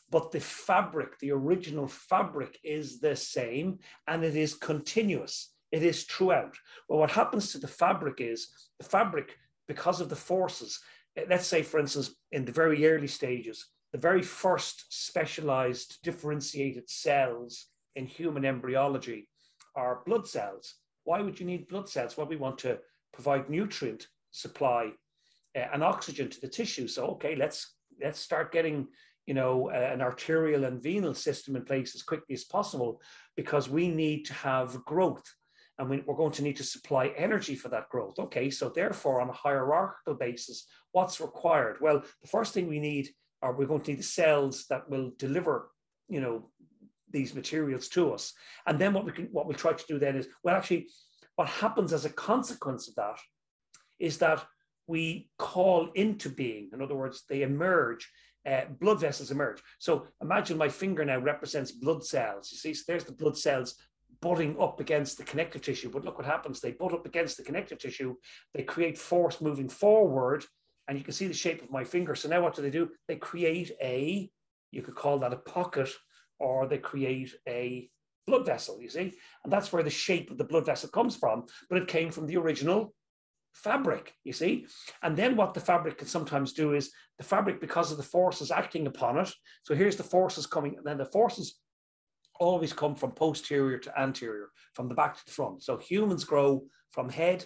[0.09, 5.53] But the fabric, the original fabric, is the same and it is continuous.
[5.71, 6.57] It is throughout.
[6.87, 9.37] Well, what happens to the fabric is the fabric,
[9.67, 10.79] because of the forces,
[11.15, 16.89] eh, let's say, for instance, in the very early stages, the very first specialized differentiated
[16.89, 17.67] cells
[17.99, 19.27] in human embryology
[19.75, 20.75] are blood cells.
[21.03, 22.15] Why would you need blood cells?
[22.15, 22.79] Well, we want to
[23.13, 24.91] provide nutrient supply
[25.55, 26.87] uh, and oxygen to the tissue.
[26.87, 28.87] So, okay, let's let's start getting
[29.27, 33.01] you know uh, an arterial and venal system in place as quickly as possible
[33.35, 35.27] because we need to have growth
[35.77, 38.17] and we, we're going to need to supply energy for that growth.
[38.19, 40.57] Okay, so therefore, on a hierarchical basis,
[40.93, 41.77] what's required?
[41.81, 43.09] Well, the first thing we need
[43.41, 45.71] are we're going to need the cells that will deliver,
[46.09, 46.49] you know,
[47.11, 48.33] these materials to us.
[48.67, 50.87] And then what we can what we try to do then is well actually
[51.35, 53.17] what happens as a consequence of that
[53.99, 54.45] is that
[54.87, 56.69] we call into being.
[56.73, 58.09] In other words, they emerge.
[58.49, 59.61] Uh, blood vessels emerge.
[59.77, 62.49] So imagine my finger now represents blood cells.
[62.51, 63.75] You see, so there's the blood cells
[64.21, 65.89] butting up against the connective tissue.
[65.89, 66.59] But look what happens.
[66.59, 68.15] They butt up against the connective tissue.
[68.53, 70.45] They create force moving forward.
[70.87, 72.15] And you can see the shape of my finger.
[72.15, 72.89] So now what do they do?
[73.07, 74.29] They create a,
[74.71, 75.89] you could call that a pocket
[76.39, 77.89] or they create a
[78.27, 79.13] blood vessel, you see?
[79.43, 82.27] And that's where the shape of the blood vessel comes from, but it came from
[82.27, 82.93] the original
[83.53, 84.67] fabric, you see?
[85.01, 88.51] And then what the fabric can sometimes do is the fabric, because of the forces
[88.51, 91.59] acting upon it, so here's the forces coming, and then the forces
[92.39, 95.63] always come from posterior to anterior, from the back to the front.
[95.63, 97.45] So humans grow from head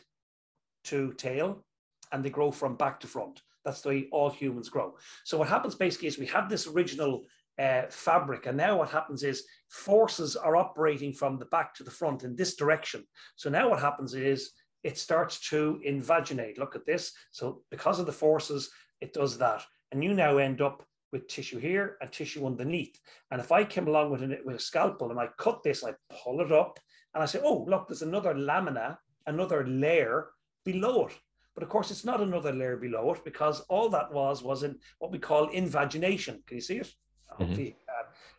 [0.85, 1.65] to tail,
[2.11, 3.41] and they grow from back to front.
[3.65, 4.95] That's the way all humans grow.
[5.23, 7.23] So what happens basically is we have this original
[7.59, 8.45] uh, fabric.
[8.45, 12.35] And now what happens is forces are operating from the back to the front in
[12.35, 13.03] this direction.
[13.35, 14.51] So now what happens is
[14.83, 16.57] it starts to invaginate.
[16.57, 17.13] Look at this.
[17.31, 18.69] So because of the forces,
[19.01, 19.63] it does that.
[19.91, 22.99] And you now end up with tissue here and tissue underneath.
[23.31, 26.41] And if I came along with, with a scalpel and I cut this, I pull
[26.41, 26.79] it up
[27.13, 30.31] and I say, oh, look, there's another lamina, another layer
[30.65, 31.13] below it.
[31.53, 34.79] But of course, it's not another layer below it because all that was was in
[34.97, 36.41] what we call invagination.
[36.47, 36.91] Can you see it?
[37.39, 37.69] Mm-hmm.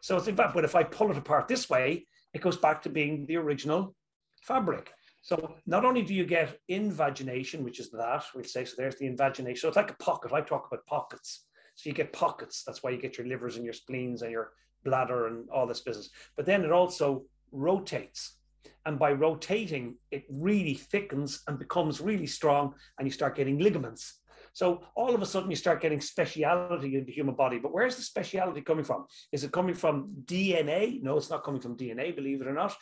[0.00, 2.82] So it's in fact, but if I pull it apart this way, it goes back
[2.82, 3.94] to being the original
[4.42, 4.92] fabric.
[5.22, 9.06] So not only do you get invagination, which is that, we'll say, so there's the
[9.06, 9.56] invagination.
[9.60, 10.32] So it's like a pocket.
[10.32, 11.46] I talk about pockets.
[11.76, 12.62] So you get pockets.
[12.66, 14.52] That's why you get your livers and your spleens and your
[14.84, 16.10] bladder and all this business.
[16.36, 18.36] But then it also rotates.
[18.84, 24.20] And by rotating, it really thickens and becomes really strong, and you start getting ligaments.
[24.54, 27.58] So all of a sudden, you start getting speciality in the human body.
[27.58, 29.06] But where's the speciality coming from?
[29.32, 31.02] Is it coming from DNA?
[31.02, 32.74] No, it's not coming from DNA, believe it or not.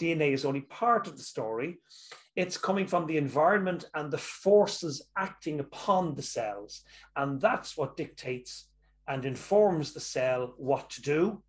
[0.00, 1.78] DNA is only part of the story.
[2.34, 6.82] It's coming from the environment and the forces acting upon the cells.
[7.14, 8.66] And that's what dictates
[9.06, 11.42] and informs the cell what to do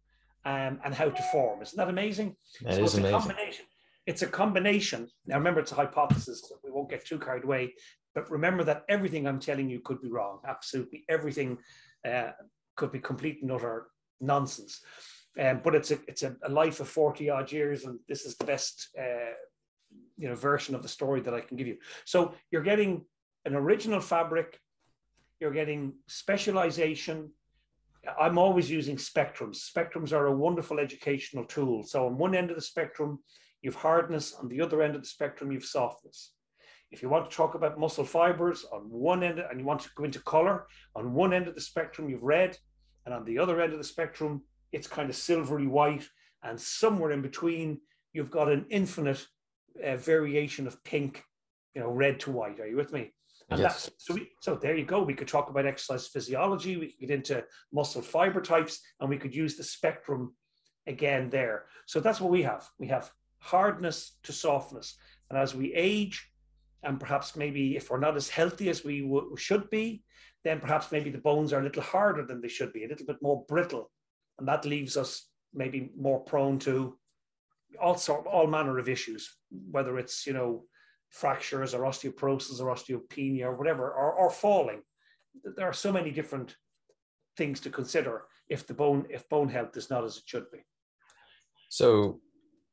[0.46, 1.64] um, and how to form.
[1.64, 2.36] Isn't that amazing?
[2.62, 3.16] That so is it's amazing.
[3.16, 3.66] A combination.
[4.06, 5.08] It's a combination.
[5.26, 6.44] Now, remember, it's a hypothesis.
[6.48, 7.74] So we won't get too carried away.
[8.14, 10.40] But remember that everything I'm telling you could be wrong.
[10.48, 11.58] Absolutely everything
[12.08, 12.32] uh,
[12.76, 13.88] could be complete and utter
[14.22, 14.82] nonsense.
[15.40, 18.36] Um, but it's a it's a, a, life of 40 odd years, and this is
[18.36, 19.34] the best uh,
[20.16, 21.78] you know version of the story that I can give you.
[22.06, 23.06] So you're getting
[23.46, 24.60] an original fabric,
[25.40, 27.32] you're getting specialization.
[28.20, 29.72] I'm always using spectrums.
[29.72, 31.84] Spectrums are a wonderful educational tool.
[31.84, 33.20] So on one end of the spectrum,
[33.64, 36.34] you've hardness, on the other end of the spectrum, you've softness.
[36.92, 39.90] If you want to talk about muscle fibers on one end, and you want to
[39.96, 42.56] go into color, on one end of the spectrum, you've red,
[43.06, 46.08] and on the other end of the spectrum, it's kind of silvery white,
[46.44, 47.80] and somewhere in between,
[48.12, 49.26] you've got an infinite
[49.84, 51.24] uh, variation of pink,
[51.74, 52.60] you know, red to white.
[52.60, 53.12] Are you with me?
[53.50, 53.90] And yes.
[53.98, 54.14] so.
[54.14, 55.04] We, so there you go.
[55.04, 56.78] We could talk about exercise physiology.
[56.78, 60.36] We could get into muscle fiber types, and we could use the spectrum
[60.86, 61.66] again there.
[61.88, 62.68] So that's what we have.
[62.78, 63.12] We have
[63.44, 64.98] hardness to softness,
[65.30, 66.30] and as we age,
[66.84, 70.04] and perhaps maybe if we're not as healthy as we w- should be,
[70.44, 73.06] then perhaps maybe the bones are a little harder than they should be, a little
[73.06, 73.90] bit more brittle
[74.40, 76.98] and that leaves us maybe more prone to
[77.82, 79.36] all sort all manner of issues,
[79.72, 80.66] whether it's you know
[81.10, 84.82] fractures or osteoporosis or osteopenia or whatever, or, or falling.
[85.56, 86.56] There are so many different
[87.38, 90.60] things to consider if the bone if bone health is not as it should be.
[91.70, 92.20] So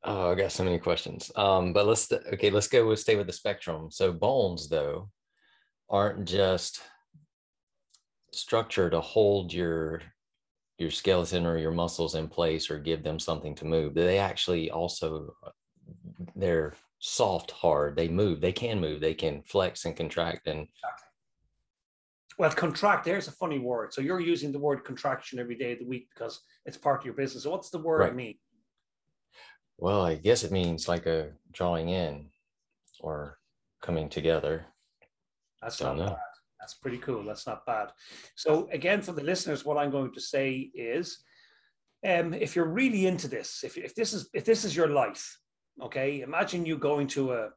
[0.03, 1.31] Oh, I got so many questions.
[1.35, 2.85] Um, but let's okay, let's go.
[2.85, 3.91] We'll stay with the spectrum.
[3.91, 5.09] So bones, though,
[5.89, 6.81] aren't just
[8.33, 10.01] structure to hold your
[10.79, 13.93] your skeleton or your muscles in place or give them something to move.
[13.93, 15.35] They actually also
[16.35, 17.95] they're soft, hard.
[17.95, 18.41] They move.
[18.41, 19.01] They can move.
[19.01, 20.67] They can flex and contract and.
[22.37, 23.05] Well, contract.
[23.05, 23.93] There's a funny word.
[23.93, 27.05] So you're using the word contraction every day of the week because it's part of
[27.05, 27.43] your business.
[27.43, 28.15] So what's the word right.
[28.15, 28.35] mean?
[29.81, 32.27] Well, I guess it means like a drawing in
[32.99, 33.39] or
[33.81, 34.67] coming together.
[35.59, 36.11] That's Don't not know.
[36.11, 36.17] bad.
[36.59, 37.23] That's pretty cool.
[37.23, 37.89] That's not bad.
[38.35, 41.23] So again, for the listeners, what I'm going to say is,
[42.07, 45.39] um, if you're really into this, if, if this is if this is your life,
[45.81, 47.49] okay, imagine you going to a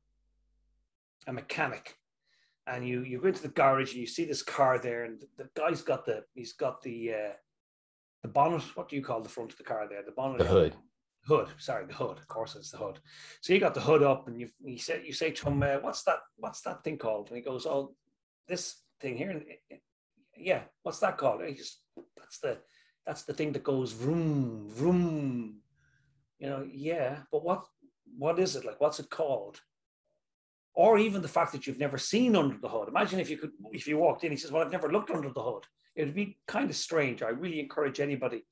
[1.26, 1.94] a mechanic,
[2.66, 5.44] and you you go into the garage and you see this car there, and the,
[5.44, 7.32] the guy's got the he's got the uh,
[8.22, 8.62] the bonnet.
[8.76, 10.02] What do you call the front of the car there?
[10.02, 10.38] The bonnet.
[10.38, 10.74] The hood.
[11.26, 11.48] Hood.
[11.58, 12.18] Sorry, the hood.
[12.18, 12.98] Of course, it's the hood.
[13.40, 15.76] So you got the hood up, and you you say you say to him, uh,
[15.80, 16.18] "What's that?
[16.36, 17.94] What's that thing called?" And he goes, "Oh,
[18.46, 19.30] this thing here.
[19.30, 19.44] And,
[20.36, 21.42] Yeah, what's that called?
[21.44, 21.80] He just,
[22.16, 22.58] that's the
[23.06, 25.60] that's the thing that goes vroom vroom.
[26.38, 27.64] You know, yeah, but what
[28.18, 28.80] what is it like?
[28.80, 29.60] What's it called?
[30.74, 32.88] Or even the fact that you've never seen under the hood.
[32.88, 35.30] Imagine if you could, if you walked in, he says, "Well, I've never looked under
[35.30, 37.22] the hood." It would be kind of strange.
[37.22, 38.42] I really encourage anybody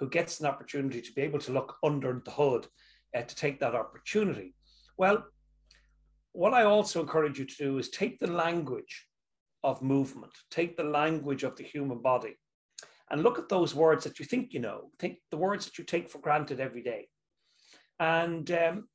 [0.00, 2.66] who gets an opportunity to be able to look under the hood
[3.16, 4.54] uh, to take that opportunity.
[4.96, 5.24] Well,
[6.32, 9.06] what I also encourage you to do is take the language
[9.62, 10.32] of movement.
[10.50, 12.38] Take the language of the human body
[13.10, 15.84] and look at those words that you think you know, think the words that you
[15.84, 17.08] take for granted every day.
[17.98, 18.88] And um,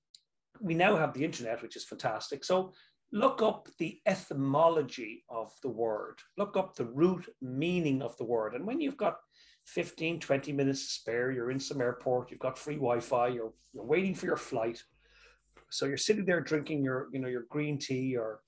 [0.60, 2.44] we now have the internet, which is fantastic.
[2.44, 2.74] So
[3.12, 8.56] look up the etymology of the word, look up the root meaning of the word.
[8.56, 9.18] And when you've got
[9.66, 13.86] 15, 20 minutes to spare, you're in some airport, you've got free Wi-Fi, you're, you're
[13.86, 14.82] waiting for your flight.
[15.72, 18.42] So you're sitting there drinking your, you know, your green tea or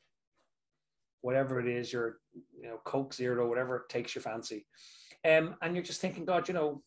[1.21, 4.65] whatever it is, your you know Coke Zero, whatever takes your fancy,
[5.25, 6.81] um, and you're just thinking, God, you know,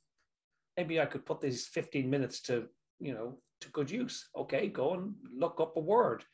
[0.77, 2.67] maybe I could put these 15 minutes to
[2.99, 4.29] you know to good use.
[4.37, 6.25] Okay, go and look up a word,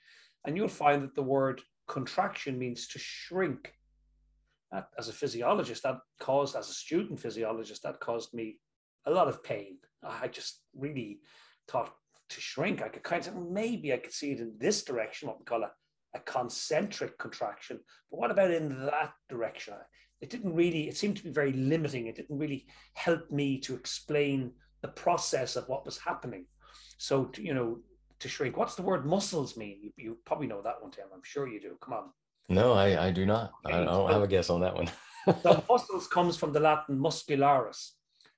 [0.47, 3.73] and you'll find that the word contraction means to shrink.
[4.99, 8.59] As a physiologist, that caused, as a student physiologist, that caused me
[9.07, 9.79] a lot of pain.
[10.03, 11.21] I just really
[11.69, 11.95] thought
[12.29, 12.83] to shrink.
[12.83, 15.63] I could kind of maybe I could see it in this direction, what we call
[15.63, 15.71] a,
[16.15, 17.81] a concentric contraction.
[18.11, 19.75] But what about in that direction?
[20.21, 22.07] It didn't really, it seemed to be very limiting.
[22.07, 24.53] It didn't really help me to explain
[24.83, 26.47] the process of what was happening.
[26.99, 27.79] So, to, you know,
[28.21, 29.79] to shrink, what's the word muscles mean?
[29.83, 31.07] You, you probably know that one, Tim.
[31.13, 31.77] I'm sure you do.
[31.83, 32.11] Come on.
[32.49, 33.53] No, I, I do not.
[33.65, 34.89] I, I don't have a guess on that one.
[35.43, 37.93] so muscles comes from the Latin muscularis.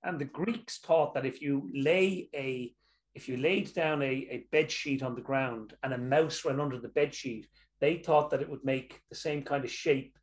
[0.05, 2.73] And the Greeks thought that if you lay a
[3.15, 6.61] if you laid down a, a bed sheet on the ground and a mouse ran
[6.61, 7.49] under the bed sheet,
[7.81, 10.17] they thought that it would make the same kind of shape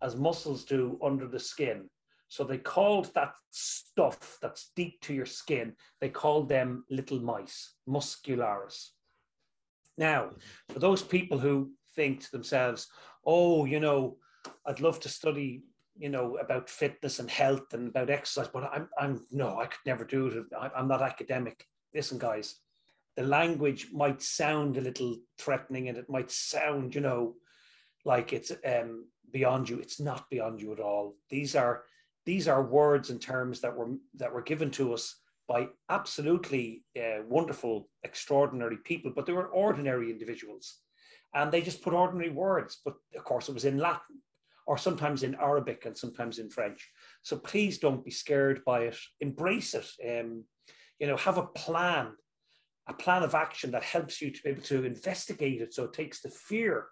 [0.00, 1.88] as muscles do under the skin.
[2.28, 7.74] So they called that stuff that's deep to your skin, they called them little mice,
[7.88, 8.90] muscularis.
[9.98, 10.30] Now,
[10.68, 12.88] for those people who think to themselves,
[13.24, 14.18] oh, you know,
[14.66, 15.62] I'd love to study,
[15.98, 19.84] you know, about fitness and health and about exercise, but I'm, I'm no, I could
[19.86, 20.44] never do it.
[20.76, 21.64] I'm not academic.
[21.94, 22.56] Listen, guys,
[23.16, 27.34] the language might sound a little threatening and it might sound, you know,
[28.04, 29.78] like it's um, beyond you.
[29.78, 31.16] It's not beyond you at all.
[31.30, 31.82] These are
[32.24, 35.16] these are words and terms that were that were given to us
[35.48, 40.78] by absolutely uh, wonderful, extraordinary people, but they were ordinary individuals.
[41.36, 44.22] And they just put ordinary words, but of course it was in Latin
[44.66, 46.90] or sometimes in Arabic and sometimes in French.
[47.22, 48.96] So please don't be scared by it.
[49.20, 49.86] Embrace it.
[50.02, 50.44] Um,
[50.98, 52.12] you know, have a plan,
[52.88, 55.74] a plan of action that helps you to be able to investigate it.
[55.74, 56.86] So it takes the fear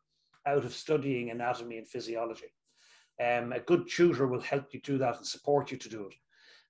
[0.47, 2.53] out of studying anatomy and physiology.
[3.19, 6.15] Um, a good tutor will help you do that and support you to do it.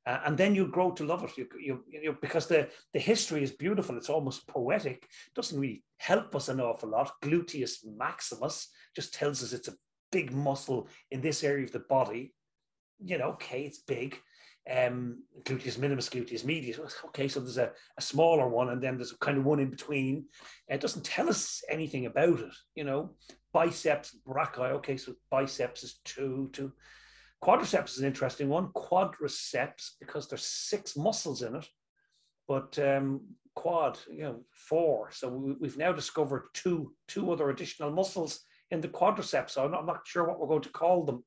[0.06, 1.36] Uh, and then you grow to love it.
[1.36, 3.96] You, you, you, because the, the history is beautiful.
[3.96, 5.04] It's almost poetic.
[5.04, 7.12] It doesn't really help us an awful lot.
[7.22, 9.74] Gluteus maximus just tells us it's a
[10.12, 12.34] big muscle in this area of the body.
[13.02, 14.18] You know, okay, it's big.
[14.70, 16.78] Um, gluteus minimus, gluteus medius.
[17.06, 20.26] Okay, so there's a, a smaller one, and then there's kind of one in between.
[20.68, 22.54] It doesn't tell us anything about it.
[22.74, 23.14] You know,
[23.52, 24.72] biceps brachii.
[24.72, 26.72] Okay, so biceps is two, two
[27.44, 28.68] Quadriceps is an interesting one.
[28.68, 31.68] Quadriceps, because there's six muscles in it,
[32.48, 33.20] but um,
[33.54, 35.10] quad, you know, four.
[35.12, 35.28] So
[35.60, 38.40] we, have now discovered two, two other additional muscles
[38.70, 39.50] in the quadriceps.
[39.50, 41.22] So I'm not, I'm not sure what we're going to call them.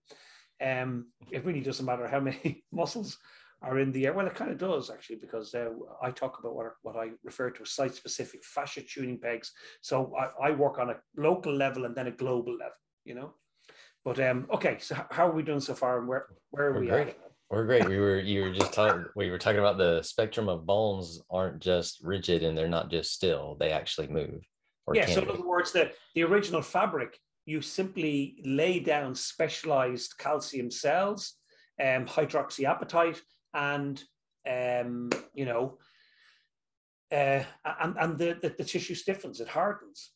[0.59, 3.19] Um, it really doesn't matter how many muscles
[3.61, 4.13] are in the air.
[4.13, 5.69] Well, it kind of does actually, because uh,
[6.01, 9.51] I talk about what, what I refer to as site specific fascia tuning pegs.
[9.81, 12.73] So I, I work on a local level and then a global level,
[13.05, 13.35] you know.
[14.07, 16.79] But um, okay, so how are we doing so far, and where where are We're
[16.79, 17.07] we great.
[17.09, 17.17] at?
[17.49, 17.89] We're great.
[17.89, 19.03] We were you were just talking.
[19.17, 23.11] We were talking about the spectrum of bones aren't just rigid and they're not just
[23.11, 23.57] still.
[23.59, 24.39] They actually move.
[24.93, 25.07] yeah.
[25.07, 31.33] So in other words, the the original fabric, you simply lay down specialized calcium cells,
[31.77, 33.19] um, hydroxyapatite,
[33.53, 34.01] and
[34.49, 35.79] um, you know,
[37.11, 37.43] uh,
[37.81, 40.11] and and the, the the tissue stiffens, it hardens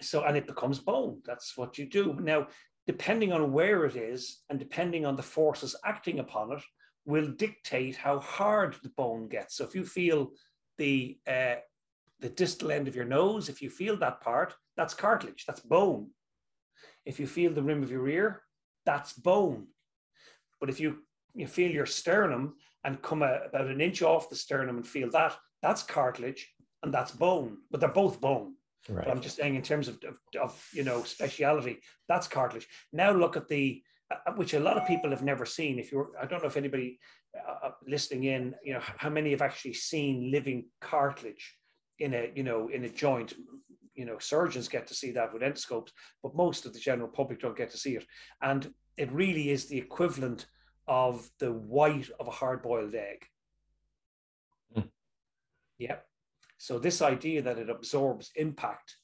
[0.00, 2.46] so and it becomes bone that's what you do now
[2.90, 6.62] depending on where it is and depending on the forces acting upon it,
[7.04, 9.54] will dictate how hard the bone gets.
[9.54, 10.32] So if you feel
[10.76, 11.58] the uh,
[12.18, 16.08] the distal end of your nose, if you feel that part, that's cartilage, that's bone.
[17.06, 18.42] If you feel the rim of your ear,
[18.84, 19.68] that's bone.
[20.58, 20.90] But if you
[21.42, 25.10] you feel your sternum and come a, about an inch off the sternum and feel
[25.10, 26.42] that, that's cartilage
[26.82, 27.58] and that's bone.
[27.70, 28.54] But they're both bone.
[28.88, 29.04] Right.
[29.04, 32.66] But I'm just saying, in terms of, of, of, you know speciality, that's cartilage.
[32.92, 35.78] Now look at the uh, uh, which a lot of people have never seen.
[35.78, 36.98] If you're, I don't know if anybody
[37.36, 41.56] uh, uh, listening in, you know, how many have actually seen living cartilage
[41.98, 43.34] in a you know in a joint.
[43.94, 45.90] You know, surgeons get to see that with endoscopes,
[46.22, 48.06] but most of the general public don't get to see it.
[48.40, 50.46] And it really is the equivalent
[50.88, 53.26] of the white of a hard-boiled egg.
[54.74, 54.88] Mm.
[55.78, 55.96] Yeah.
[56.60, 58.94] So this idea that it absorbs impact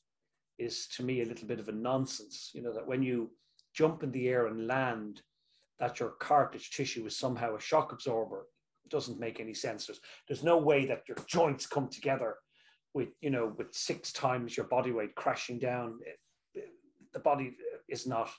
[0.59, 2.51] is to me a little bit of a nonsense.
[2.53, 3.31] You know, that when you
[3.75, 5.23] jump in the air and land,
[5.79, 8.45] that your cartilage tissue is somehow a shock absorber
[8.85, 9.87] it doesn't make any sense.
[9.87, 12.37] There's, there's no way that your joints come together
[12.93, 15.99] with, you know, with six times your body weight crashing down.
[16.05, 16.69] It,
[17.15, 17.57] the body
[17.89, 18.31] is not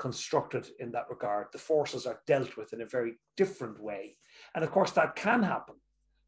[0.00, 1.46] constructed in that regard.
[1.52, 4.16] The forces are dealt with in a very different way.
[4.56, 5.76] And of course, that can happen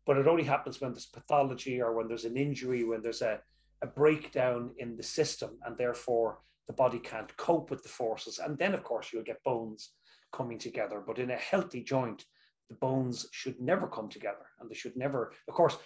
[0.06, 3.40] but it only happens when there's pathology or when there's an injury, when there's a,
[3.82, 8.38] a breakdown in the system, and therefore the body can't cope with the forces.
[8.38, 9.90] And then, of course, you'll get bones
[10.32, 11.02] coming together.
[11.04, 12.24] But in a healthy joint,
[12.68, 15.76] the bones should never come together, and they should never, of course,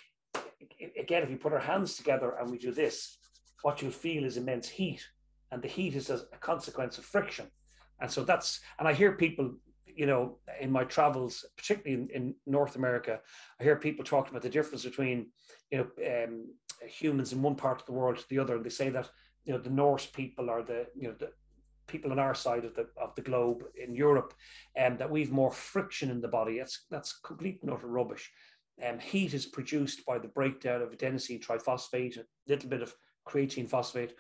[0.99, 3.19] again, if you put our hands together and we do this,
[3.63, 5.03] what you'll feel is immense heat,
[5.51, 7.47] and the heat is a consequence of friction.
[8.01, 9.55] And so that's, and I hear people,
[9.95, 13.21] you know, in my travels, particularly in, in North America,
[13.61, 15.27] I hear people talking about the difference between,
[15.71, 16.47] you know, um,
[16.87, 18.57] humans in one part of the world to the other.
[18.57, 19.09] And they say that,
[19.45, 21.31] you know, the Norse people are the, you know, the
[21.87, 24.35] people on our side of the of the globe in Europe,
[24.77, 26.59] and um, that we've more friction in the body.
[26.59, 28.31] That's that's complete and utter rubbish.
[28.85, 32.95] Um, heat is produced by the breakdown of adenosine triphosphate, a little bit of
[33.29, 34.15] creatine phosphate,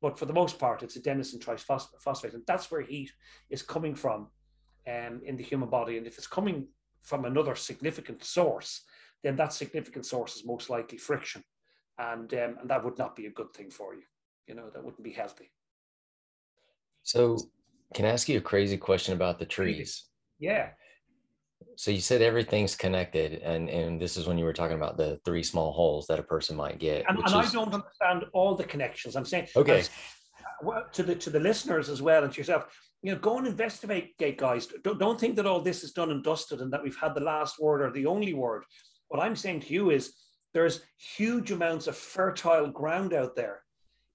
[0.00, 3.12] but for the most part, it's adenosine triphosphate, and that's where heat
[3.50, 4.28] is coming from
[4.88, 5.98] um, in the human body.
[5.98, 6.66] And if it's coming
[7.02, 8.82] from another significant source,
[9.22, 11.42] then that significant source is most likely friction,
[11.98, 14.02] and um, and that would not be a good thing for you.
[14.46, 15.50] You know, that wouldn't be healthy.
[17.02, 17.38] So,
[17.94, 20.04] can I ask you a crazy question about the trees?
[20.38, 20.70] Yeah.
[21.76, 25.20] So you said everything's connected, and and this is when you were talking about the
[25.24, 27.04] three small holes that a person might get.
[27.08, 27.34] And, and is...
[27.34, 29.16] I don't understand all the connections.
[29.16, 29.84] I'm saying okay.
[30.62, 32.66] Well, to the to the listeners as well and to yourself,
[33.02, 34.66] you know, go and investigate, guys.
[34.82, 37.20] Don't, don't think that all this is done and dusted and that we've had the
[37.20, 38.64] last word or the only word.
[39.08, 40.14] What I'm saying to you is
[40.52, 43.62] there's huge amounts of fertile ground out there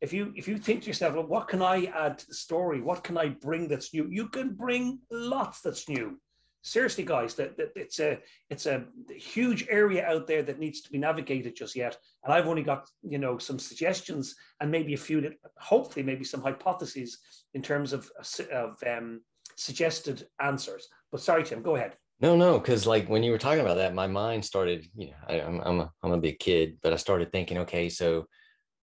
[0.03, 2.81] if you if you think to yourself, well, what can I add to the story?
[2.81, 4.05] What can I bring that's new?
[4.11, 6.19] You can bring lots that's new.
[6.65, 10.89] Seriously, guys, that, that it's a it's a huge area out there that needs to
[10.89, 11.97] be navigated just yet.
[12.23, 16.23] And I've only got you know some suggestions and maybe a few that hopefully maybe
[16.23, 17.19] some hypotheses
[17.53, 18.09] in terms of
[18.51, 19.21] of um,
[19.57, 20.87] suggested answers.
[21.11, 21.97] But sorry, Tim, go ahead.
[22.21, 24.87] No, no, because like when you were talking about that, my mind started.
[24.95, 27.89] You know, I, I'm I'm a, I'm a big kid, but I started thinking, okay,
[27.89, 28.25] so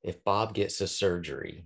[0.03, 1.65] if Bob gets a surgery,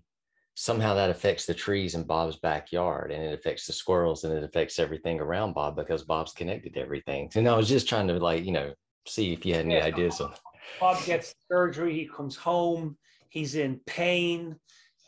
[0.55, 4.43] somehow that affects the trees in Bob's backyard and it affects the squirrels and it
[4.43, 7.29] affects everything around Bob because Bob's connected to everything.
[7.35, 8.73] And I was just trying to like, you know,
[9.07, 10.33] see if you had any ideas on
[10.79, 12.97] Bob gets surgery, he comes home,
[13.29, 14.55] he's in pain.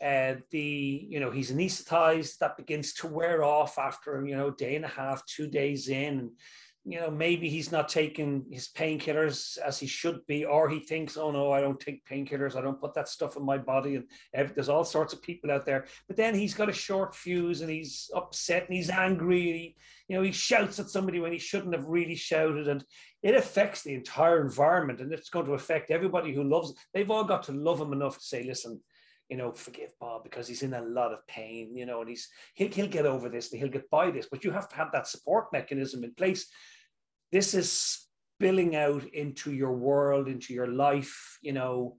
[0.04, 4.74] Uh, the you know he's anesthetized that begins to wear off after you know day
[4.74, 6.32] and a half two days in
[6.86, 11.16] you know, maybe he's not taking his painkillers as he should be, or he thinks,
[11.16, 13.96] oh no, I don't take painkillers, I don't put that stuff in my body.
[14.34, 15.86] And there's all sorts of people out there.
[16.08, 19.50] But then he's got a short fuse and he's upset and he's angry.
[19.50, 19.76] And he,
[20.08, 22.68] you know, he shouts at somebody when he shouldn't have really shouted.
[22.68, 22.84] And
[23.22, 26.74] it affects the entire environment and it's going to affect everybody who loves.
[26.92, 28.78] They've all got to love him enough to say, listen,
[29.28, 32.28] you know, forgive Bob because he's in a lot of pain, you know, and he's
[32.54, 34.28] he'll, he'll get over this and he'll get by this.
[34.30, 36.46] But you have to have that support mechanism in place
[37.34, 38.06] this is
[38.38, 41.36] spilling out into your world, into your life.
[41.42, 41.96] You know,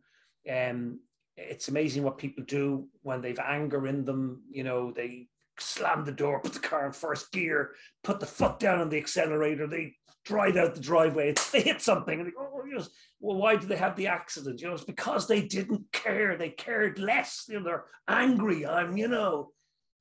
[0.49, 1.01] um,
[1.35, 4.43] it's amazing what people do when they've anger in them.
[4.49, 5.27] You know, they
[5.59, 7.71] slam the door, put the car in first gear,
[8.01, 9.95] put the foot down on the accelerator, they
[10.25, 12.89] drive out the driveway, they hit something, and they oh, yes.
[13.19, 14.61] well, why do they have the accident?
[14.61, 16.35] You know, it's because they didn't care.
[16.35, 17.45] They cared less.
[17.47, 18.65] You know, they're angry.
[18.65, 19.51] I'm, you know.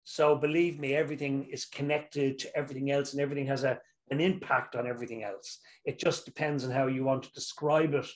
[0.04, 3.78] So believe me, everything is connected to everything else, and everything has a
[4.10, 5.58] an impact on everything else.
[5.84, 8.06] It just depends on how you want to describe it.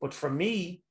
[0.00, 0.82] But for me,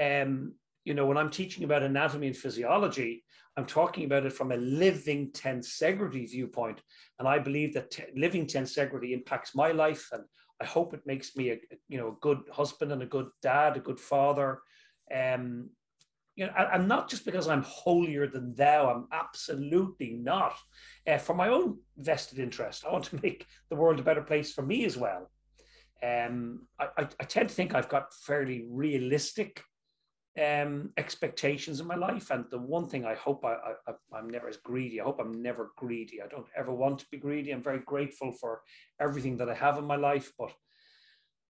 [0.00, 3.24] um, you know, when I'm teaching about anatomy and physiology,
[3.56, 6.80] I'm talking about it from a living tensegrity viewpoint.
[7.18, 10.08] And I believe that t- living tensegrity impacts my life.
[10.12, 10.24] And
[10.60, 13.76] I hope it makes me a, you know, a good husband and a good dad,
[13.76, 14.60] a good father.
[15.14, 15.70] Um,
[16.34, 18.90] you know, and not just because I'm holier than thou.
[18.90, 20.54] I'm absolutely not.
[21.08, 24.52] Uh, for my own vested interest, I want to make the world a better place
[24.52, 25.30] for me as well.
[26.02, 29.62] Um, I, I, I tend to think I've got fairly realistic
[30.42, 33.54] um, expectations in my life, and the one thing I hope I,
[33.86, 35.00] I I'm never as greedy.
[35.00, 36.20] I hope I'm never greedy.
[36.22, 37.52] I don't ever want to be greedy.
[37.52, 38.62] I'm very grateful for
[39.00, 40.52] everything that I have in my life, but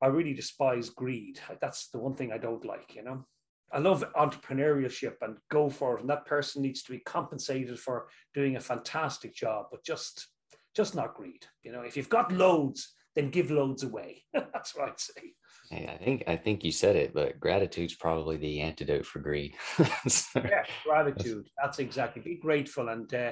[0.02, 1.40] I really despise greed.
[1.62, 2.96] That's the one thing I don't like.
[2.96, 3.26] You know.
[3.72, 6.02] I love entrepreneurship and go for it.
[6.02, 10.28] And that person needs to be compensated for doing a fantastic job, but just
[10.76, 11.46] just not greed.
[11.64, 14.24] You know, if you've got loads, then give loads away.
[14.34, 15.34] That's what I'd say.
[15.70, 19.56] Hey, I think I think you said it, but gratitude's probably the antidote for greed.
[20.08, 21.50] so, yeah, gratitude.
[21.62, 22.22] That's exactly.
[22.22, 23.32] Be grateful, and uh,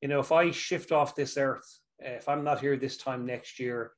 [0.00, 1.66] you know, if I shift off this earth,
[2.04, 3.92] uh, if I'm not here this time next year,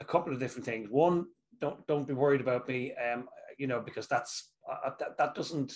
[0.00, 0.88] a couple of different things.
[0.90, 1.26] One,
[1.60, 2.94] don't don't be worried about me.
[2.94, 5.72] Um, you know, because that's uh, that, that doesn't.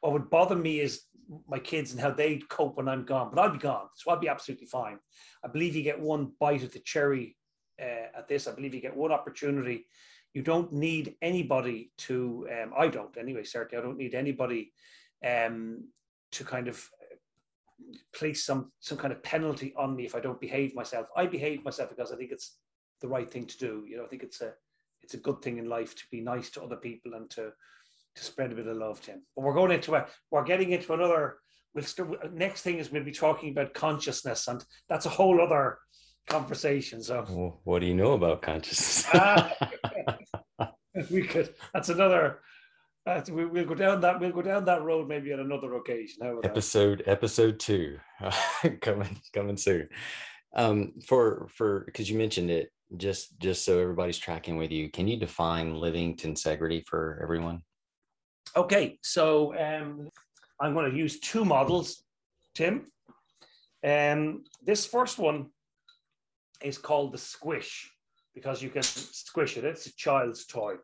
[0.00, 1.02] What would bother me is
[1.46, 3.30] my kids and how they cope when I'm gone.
[3.32, 4.98] But I'll be gone, so I'll be absolutely fine.
[5.44, 7.36] I believe you get one bite of the cherry
[7.80, 8.46] uh, at this.
[8.46, 9.86] I believe you get one opportunity.
[10.34, 12.48] You don't need anybody to.
[12.50, 13.44] Um, I don't anyway.
[13.44, 14.72] Certainly, I don't need anybody
[15.26, 15.88] um,
[16.32, 16.88] to kind of
[18.14, 21.06] place some some kind of penalty on me if I don't behave myself.
[21.16, 22.56] I behave myself because I think it's
[23.00, 23.84] the right thing to do.
[23.86, 24.52] You know, I think it's a
[25.02, 27.52] it's a good thing in life to be nice to other people and to
[28.14, 29.22] to spread a bit of love to him.
[29.34, 31.38] But we're going into a we're getting into another
[31.74, 35.78] we'll start, next thing is we'll be talking about consciousness, and that's a whole other
[36.28, 37.02] conversation.
[37.02, 39.06] So, well, what do you know about consciousness?
[41.10, 41.54] we could.
[41.72, 42.40] That's another.
[43.04, 44.20] Uh, we, will go down that.
[44.20, 46.40] We'll go down that road maybe on another occasion.
[46.44, 47.98] episode episode two
[48.80, 49.88] coming coming soon.
[50.54, 55.08] Um, for for because you mentioned it, just just so everybody's tracking with you, can
[55.08, 57.62] you define living tensegrity for everyone?
[58.54, 60.08] Okay, so um,
[60.60, 62.04] I'm going to use two models,
[62.54, 62.92] Tim.
[63.84, 65.46] Um, this first one
[66.64, 67.90] is called the squish
[68.34, 69.64] because you can squish it.
[69.64, 70.74] It's a child's toy.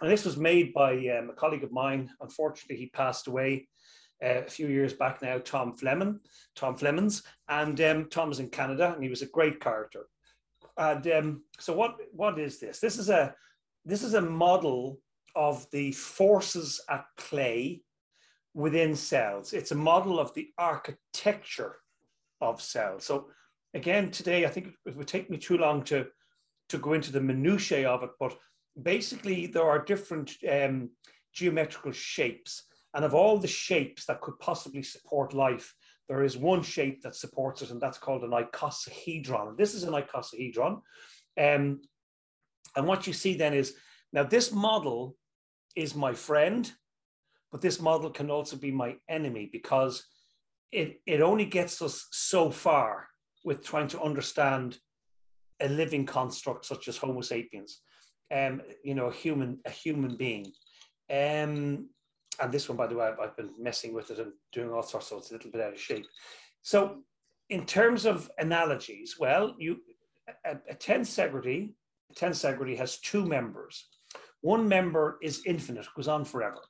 [0.00, 2.10] And this was made by um, a colleague of mine.
[2.20, 3.68] Unfortunately, he passed away
[4.24, 6.20] uh, a few years back now, Tom Fleming,
[6.54, 7.22] Tom Flemons.
[7.48, 10.06] And um, Tom was in Canada and he was a great character.
[10.76, 12.80] And um, so what, what is this?
[12.80, 13.34] This is a
[13.84, 14.98] this is a model
[15.34, 17.82] of the forces at play
[18.54, 19.52] within cells.
[19.52, 21.76] It's a model of the architecture
[22.40, 23.04] of cells.
[23.04, 23.28] So
[23.74, 26.06] again, today, I think it would take me too long to,
[26.70, 28.36] to go into the minutiae of it, but
[28.80, 30.90] basically there are different um,
[31.32, 32.64] geometrical shapes.
[32.94, 35.74] And of all the shapes that could possibly support life,
[36.08, 39.56] there is one shape that supports it, and that's called an icosahedron.
[39.56, 40.80] This is an icosahedron.
[41.38, 41.80] Um,
[42.76, 43.74] and what you see then is,
[44.12, 45.16] now this model
[45.76, 46.70] is my friend,
[47.52, 50.04] but this model can also be my enemy because
[50.72, 53.06] it, it only gets us so far
[53.44, 54.78] with trying to understand
[55.60, 57.80] a living construct such as Homo sapiens,
[58.34, 60.46] um, you know, a human, a human being.
[61.10, 61.88] Um,
[62.40, 64.82] and this one, by the way, I've, I've, been messing with it and doing all
[64.82, 66.06] sorts, so it's a little bit out of shape.
[66.62, 67.02] So,
[67.50, 69.80] in terms of analogies, well, you
[70.44, 71.72] a, a tensegrity,
[72.10, 73.86] a tensegrity has two members.
[74.40, 76.60] One member is infinite, goes on forever,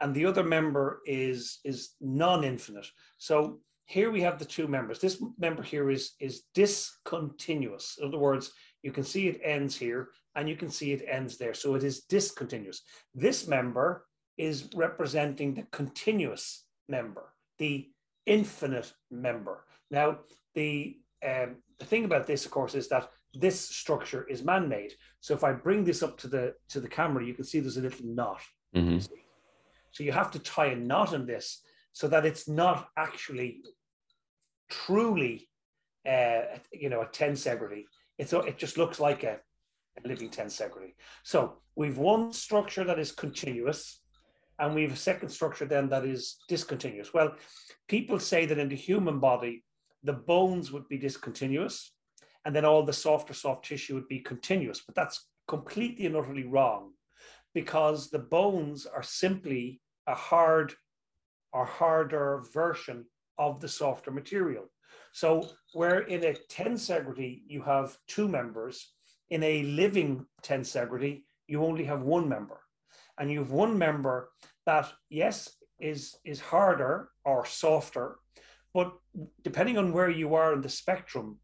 [0.00, 2.86] and the other member is is non-infinite.
[3.18, 3.60] So
[3.90, 5.00] here we have the two members.
[5.00, 7.98] This member here is, is discontinuous.
[8.00, 8.52] In other words,
[8.84, 11.54] you can see it ends here and you can see it ends there.
[11.54, 12.82] So it is discontinuous.
[13.16, 14.06] This member
[14.38, 17.88] is representing the continuous member, the
[18.26, 19.64] infinite member.
[19.90, 20.20] Now,
[20.54, 20.96] the,
[21.28, 24.92] um, the thing about this, of course, is that this structure is man-made.
[25.18, 27.76] So if I bring this up to the to the camera, you can see there's
[27.76, 28.40] a little knot.
[28.74, 28.98] Mm-hmm.
[29.90, 31.62] So you have to tie a knot in this
[31.92, 33.62] so that it's not actually
[34.70, 35.48] truly,
[36.08, 36.40] uh,
[36.72, 37.84] you know, a tensegrity.
[38.18, 39.38] It's it just looks like a,
[39.98, 40.94] a living tensegrity.
[41.24, 44.00] So we've one structure that is continuous,
[44.58, 47.12] and we have a second structure then that is discontinuous.
[47.12, 47.34] Well,
[47.88, 49.64] people say that in the human body,
[50.04, 51.92] the bones would be discontinuous,
[52.44, 54.82] and then all the softer soft tissue would be continuous.
[54.86, 56.92] But that's completely and utterly wrong,
[57.54, 60.74] because the bones are simply a hard
[61.52, 63.04] or harder version
[63.40, 64.66] of the softer material.
[65.12, 68.92] So where in a tensegrity you have two members,
[69.30, 72.60] in a living tensegrity you only have one member,
[73.18, 74.30] and you have one member
[74.66, 75.36] that yes
[75.80, 78.18] is is harder or softer,
[78.72, 78.92] but
[79.42, 81.38] depending on where you are in the spectrum,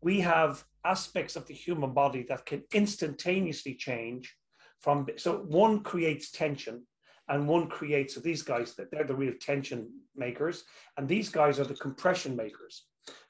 [0.00, 4.34] we have aspects of the human body that can instantaneously change
[4.80, 6.86] from so one creates tension
[7.28, 9.88] and one creates so these guys that they're the real tension
[10.20, 10.62] makers
[10.96, 12.74] and these guys are the compression makers.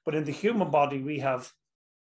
[0.04, 1.50] But in the human body we have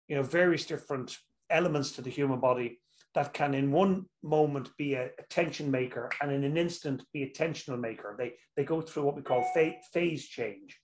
[0.09, 1.17] you know various different
[1.49, 2.79] elements to the human body
[3.15, 7.23] that can in one moment be a, a tension maker and in an instant be
[7.23, 8.15] a tensional maker.
[8.17, 10.77] They they go through what we call fa- phase change.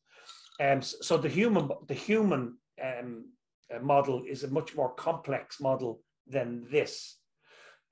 [0.60, 3.26] And um, so the human the human um,
[3.74, 7.18] uh, model is a much more complex model than this.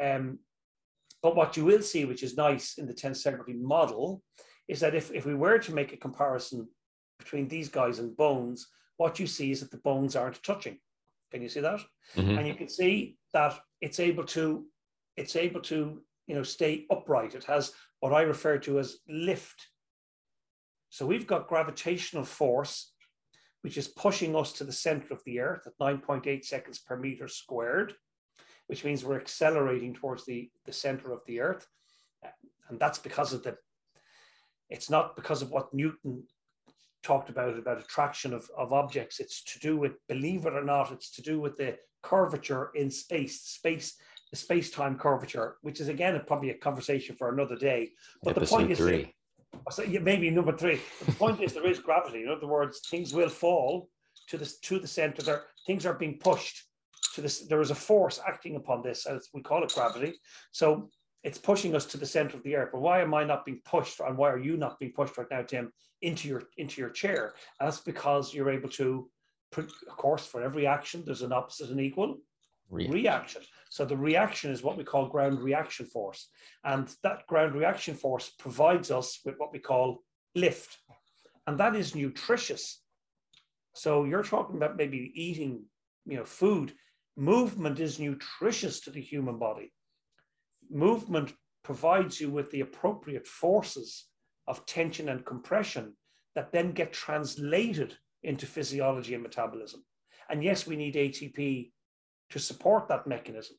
[0.04, 0.40] Um,
[1.24, 4.22] but what you will see, which is nice in the tensegrity model,
[4.68, 6.68] is that if, if we were to make a comparison
[7.20, 10.78] between these guys and bones, what you see is that the bones aren't touching.
[11.32, 11.82] Can you see that?
[12.16, 12.38] Mm-hmm.
[12.38, 14.66] And you can see that it's able to
[15.18, 17.36] it's able to you know stay upright.
[17.36, 19.68] It has what I refer to as lift.
[20.90, 22.94] So we've got gravitational force,
[23.62, 27.28] which is pushing us to the center of the Earth at 9.8 seconds per meter
[27.28, 27.94] squared
[28.68, 31.68] which means we're accelerating towards the, the center of the earth.
[32.70, 33.58] And that's because of the,
[34.70, 36.24] it's not because of what Newton
[37.04, 39.20] talked about, about attraction of, of objects.
[39.20, 42.92] It's to do with, believe it or not, it's to do with the curvature in
[42.92, 43.96] space, space,
[44.32, 47.92] the space-time curvature, which is again probably a conversation for another day.
[48.24, 50.00] But Episode the point is, three.
[50.02, 50.82] maybe number three.
[51.06, 52.24] the point is there is gravity.
[52.24, 53.90] In other words, things will fall
[54.28, 55.22] to the to the center.
[55.22, 56.68] There, things are being pushed
[57.18, 60.14] to this, there is a force acting upon this, as we call it gravity.
[60.52, 60.90] So
[61.24, 62.70] it's pushing us to the center of the earth.
[62.72, 65.28] But why am I not being pushed, and why are you not being pushed right
[65.30, 67.34] now, Tim, into your into your chair?
[67.60, 69.10] And that's because you're able to,
[69.58, 72.18] of course, for every action, there's an opposite and equal
[72.70, 72.94] reaction.
[72.94, 73.42] reaction.
[73.70, 76.30] So the reaction is what we call ground reaction force,
[76.64, 80.04] and that ground reaction force provides us with what we call
[80.36, 80.78] lift,
[81.48, 82.82] and that is nutritious.
[83.74, 85.64] So you're talking about maybe eating,
[86.06, 86.74] you know, food.
[87.20, 89.72] Movement is nutritious to the human body
[90.70, 94.06] movement provides you with the appropriate forces
[94.48, 95.94] of tension and compression
[96.36, 99.84] that then get translated into physiology and metabolism.
[100.30, 101.72] And yes, we need ATP
[102.30, 103.58] to support that mechanism,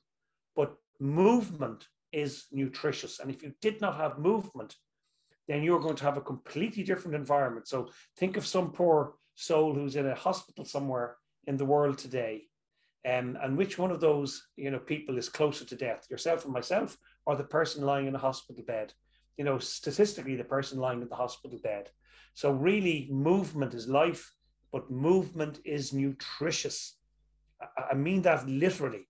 [0.55, 3.21] but movement is nutritious.
[3.21, 4.75] And if you did not have movement,
[5.47, 7.69] then you're going to have a completely different environment.
[7.69, 12.48] So think of some poor soul who's in a hospital somewhere in the world today
[13.07, 16.53] um, and which one of those you know people is closer to death, yourself and
[16.53, 16.97] myself,
[17.27, 18.93] or the person lying in a hospital bed?
[19.37, 21.91] You know, statistically, the person lying in the hospital bed.
[22.35, 24.33] So really, movement is life,
[24.73, 26.97] but movement is nutritious.
[27.61, 29.09] I, I mean that literally.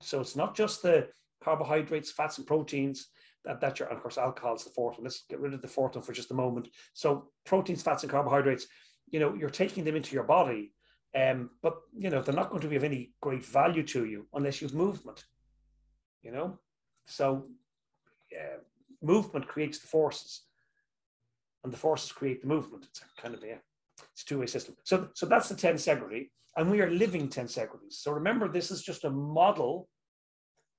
[0.00, 1.08] So it's not just the
[1.42, 3.08] carbohydrates, fats, and proteins
[3.44, 5.04] that, that you're, of course, alcohol is the fourth one.
[5.04, 6.68] Let's get rid of the fourth one for just a moment.
[6.92, 8.66] So proteins, fats, and carbohydrates,
[9.10, 10.72] you know, you're taking them into your body
[11.14, 14.26] um, but you know, they're not going to be of any great value to you
[14.34, 15.24] unless you've movement.
[16.22, 16.58] You know,
[17.06, 17.46] so
[18.38, 18.58] uh,
[19.02, 20.42] movement creates the forces,
[21.64, 22.86] and the forces create the movement.
[22.88, 23.58] It's a kind of a
[24.12, 24.76] it's a two-way system.
[24.84, 27.94] So, so that's the tensegrity, and we are living tensegrities.
[27.94, 29.88] So remember, this is just a model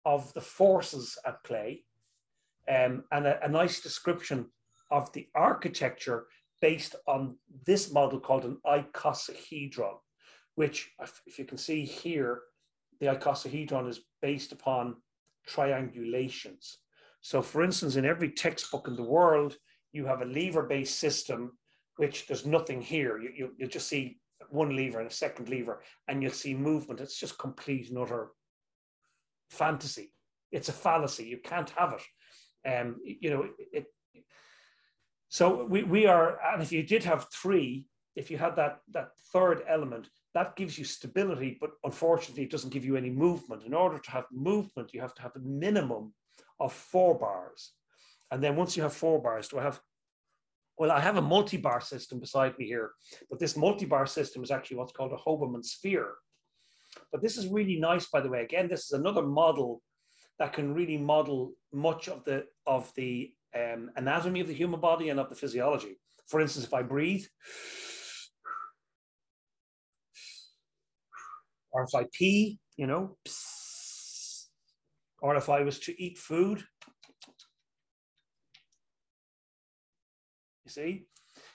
[0.06, 1.84] of the forces at play,
[2.70, 4.48] um, and a, a nice description
[4.92, 6.28] of the architecture
[6.62, 9.98] based on this model called an icosahedron
[10.56, 10.92] which,
[11.26, 12.42] if you can see here,
[13.00, 14.96] the icosahedron is based upon
[15.50, 16.76] triangulations.
[17.22, 19.56] So, for instance, in every textbook in the world,
[19.92, 21.58] you have a lever based system,
[21.98, 23.20] which there's nothing here.
[23.20, 27.00] You, you, you just see one lever and a second lever, and you'll see movement.
[27.00, 28.30] It's just complete and utter
[29.50, 30.14] fantasy.
[30.52, 31.26] It's a fallacy.
[31.26, 32.70] You can't have it.
[32.70, 33.86] Um, you know, it,
[35.30, 39.12] so we, we are, and if you did have three, if you had that that
[39.32, 43.64] third element, that gives you stability, but unfortunately, it doesn't give you any movement.
[43.64, 46.14] In order to have movement, you have to have a minimum
[46.60, 47.72] of four bars.
[48.32, 49.82] And then once you have four bars, do I have?
[50.78, 52.92] Well, I have a multi-bar system beside me here,
[53.30, 56.14] but this multi-bar system is actually what's called a Hoberman sphere.
[57.12, 58.42] But this is really nice, by the way.
[58.42, 59.82] Again, this is another model
[60.40, 65.10] that can really model much of the of the um, anatomy of the human body
[65.10, 66.00] and of the physiology.
[66.28, 67.26] For instance, if I breathe,
[72.14, 73.18] pee, you know,
[75.22, 76.64] or if I was to eat food,
[80.66, 81.06] you see.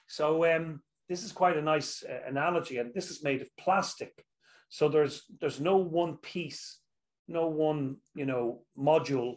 [0.06, 4.24] So um, this is quite a nice uh, analogy, and this is made of plastic.
[4.68, 6.80] So there's there's no one piece,
[7.28, 9.36] no one you know module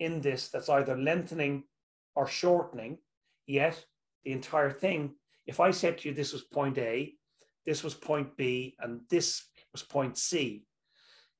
[0.00, 1.64] in this that's either lengthening
[2.14, 2.98] or shortening.
[3.46, 3.84] Yet
[4.24, 5.14] the entire thing,
[5.46, 7.12] if I said to you this was point A,
[7.66, 9.42] this was point B, and this
[9.74, 10.64] was point C.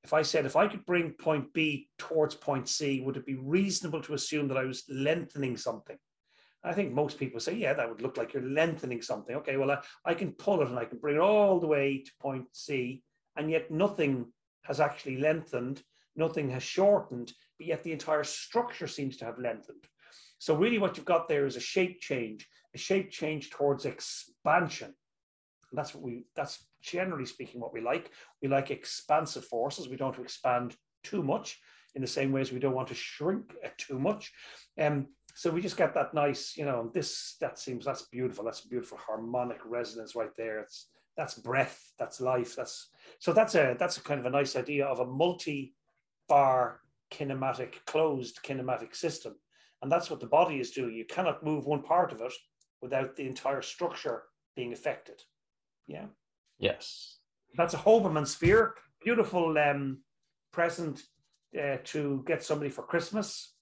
[0.03, 3.37] If I said, if I could bring point B towards point C, would it be
[3.37, 5.97] reasonable to assume that I was lengthening something?
[6.63, 9.37] I think most people say, yeah, that would look like you're lengthening something.
[9.37, 12.03] Okay, well, I, I can pull it and I can bring it all the way
[12.05, 13.03] to point C,
[13.37, 14.27] and yet nothing
[14.63, 15.83] has actually lengthened,
[16.17, 19.85] nothing has shortened, but yet the entire structure seems to have lengthened.
[20.39, 24.95] So, really, what you've got there is a shape change, a shape change towards expansion.
[25.71, 28.11] And that's what we that's generally speaking what we like.
[28.43, 29.89] We like expansive forces.
[29.89, 31.59] We don't expand too much
[31.95, 34.33] in the same way as we don't want to shrink too much.
[34.81, 38.45] Um, so we just get that nice, you know, this that seems that's beautiful.
[38.45, 40.61] That's a beautiful harmonic resonance right there.
[40.61, 42.55] It's that's breath, that's life.
[42.57, 46.81] That's so that's a that's a kind of a nice idea of a multi-bar
[47.11, 49.35] kinematic, closed kinematic system.
[49.83, 50.95] And that's what the body is doing.
[50.95, 52.33] You cannot move one part of it
[52.81, 54.25] without the entire structure
[54.57, 55.21] being affected.
[55.87, 56.07] Yeah.
[56.59, 57.19] Yes.
[57.57, 58.75] That's a Hoberman sphere.
[59.03, 59.99] Beautiful um,
[60.53, 61.03] present
[61.61, 63.55] uh, to get somebody for Christmas.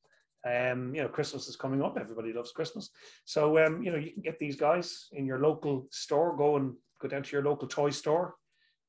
[0.45, 1.97] Um, you know, Christmas is coming up.
[1.99, 2.90] Everybody loves Christmas.
[3.24, 6.36] So, um, you know, you can get these guys in your local store.
[6.36, 8.34] Go and go down to your local toy store.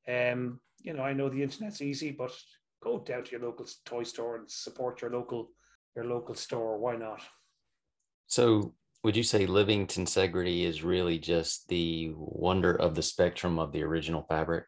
[0.08, 2.32] Um, you know, I know the internet's easy, but
[2.82, 5.50] go down to your local toy store and support your local
[5.94, 6.78] your local store.
[6.78, 7.20] Why not?
[8.26, 8.74] So,
[9.04, 13.82] would you say living tensegrity is really just the wonder of the spectrum of the
[13.82, 14.64] original fabric?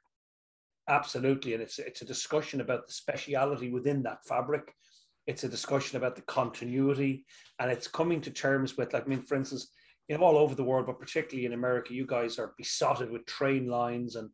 [0.89, 4.72] Absolutely, and it's it's a discussion about the speciality within that fabric.
[5.26, 7.24] It's a discussion about the continuity,
[7.59, 9.68] and it's coming to terms with, like, I mean, for instance,
[10.07, 13.26] you know, all over the world, but particularly in America, you guys are besotted with
[13.26, 14.30] train lines and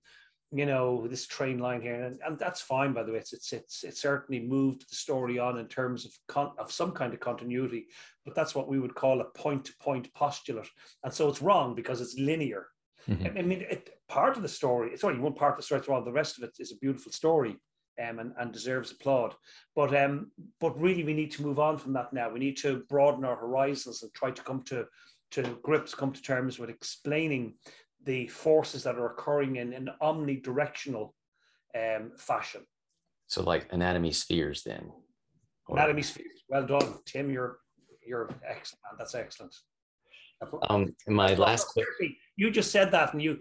[0.52, 3.18] you know this train line here, and, and that's fine by the way.
[3.18, 6.92] It's it's it's it certainly moved the story on in terms of con- of some
[6.92, 7.86] kind of continuity,
[8.24, 10.68] but that's what we would call a point to point postulate,
[11.04, 12.66] and so it's wrong because it's linear.
[13.08, 13.38] Mm-hmm.
[13.38, 16.04] I mean, it, part of the story, it's only one part of the story, while
[16.04, 17.56] the rest of it is a beautiful story
[18.00, 19.34] um, and, and deserves applaud.
[19.74, 20.30] But um,
[20.60, 22.30] but really, we need to move on from that now.
[22.30, 24.86] We need to broaden our horizons and try to come to
[25.32, 27.54] to grips, come to terms with explaining
[28.04, 31.10] the forces that are occurring in an omnidirectional
[31.76, 32.62] um, fashion.
[33.26, 34.90] So, like anatomy spheres, then.
[35.66, 35.76] Or...
[35.76, 36.42] Anatomy spheres.
[36.48, 37.30] Well done, Tim.
[37.30, 37.58] You're
[38.04, 38.82] you're excellent.
[38.98, 39.54] That's excellent.
[40.68, 41.78] Um, my last.
[42.36, 43.38] You just said that, and you,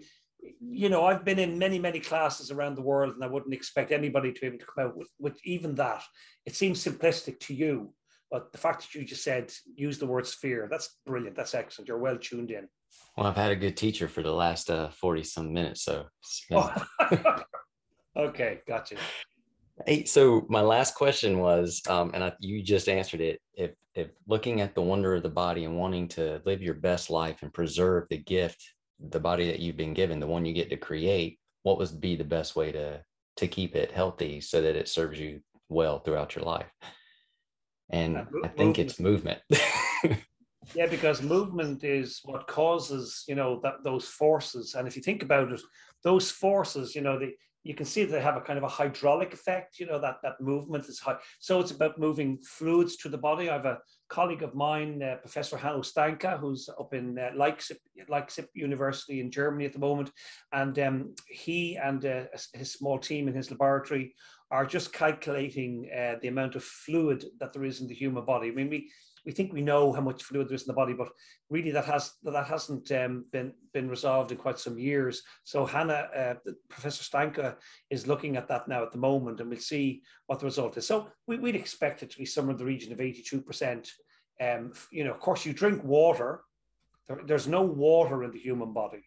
[0.60, 3.90] you know, I've been in many many classes around the world, and I wouldn't expect
[3.90, 6.02] anybody to be able to come out with, with even that.
[6.46, 7.92] It seems simplistic to you,
[8.30, 11.36] but the fact that you just said use the word sphere, that's brilliant.
[11.36, 11.88] That's excellent.
[11.88, 12.68] You're well tuned in.
[13.16, 15.82] Well, I've had a good teacher for the last uh, 40 some minutes.
[15.82, 16.06] So,
[16.52, 16.74] oh.
[18.16, 18.96] okay, gotcha.
[19.86, 23.40] Hey, so my last question was, um, and I, you just answered it.
[23.54, 27.10] If, if looking at the wonder of the body and wanting to live your best
[27.10, 28.62] life and preserve the gift,
[29.10, 32.16] the body that you've been given, the one you get to create, what would be
[32.16, 33.02] the best way to
[33.36, 35.40] to keep it healthy so that it serves you
[35.70, 36.70] well throughout your life?
[37.92, 39.40] and uh, I think it's movement.
[40.74, 45.22] yeah, because movement is what causes you know that those forces, and if you think
[45.22, 45.60] about it,
[46.02, 47.34] those forces, you know, they
[47.64, 49.78] you can see they have a kind of a hydraulic effect.
[49.78, 51.16] You know that that movement is high.
[51.38, 53.48] So it's about moving fluids to the body.
[53.48, 57.78] I have a colleague of mine, uh, Professor Hanno Steinke, who's up in uh, Leipzig,
[58.08, 60.10] Leipzig University in Germany at the moment,
[60.52, 64.14] and um, he and uh, his small team in his laboratory
[64.50, 68.48] are just calculating uh, the amount of fluid that there is in the human body.
[68.48, 68.90] I mean, we
[69.24, 71.10] we think we know how much fluid there is in the body, but
[71.50, 75.22] really that has that hasn't um, been been resolved in quite some years.
[75.44, 76.34] So Hanno, uh,
[76.68, 77.56] Professor Steinke,
[77.90, 80.86] is looking at that now at the moment, and we'll see what the result is.
[80.86, 83.90] So we, would expect it to be somewhere in the region of eighty two percent.
[84.40, 86.40] Um, you know, of course, you drink water.
[87.06, 89.04] There, there's no water in the human body.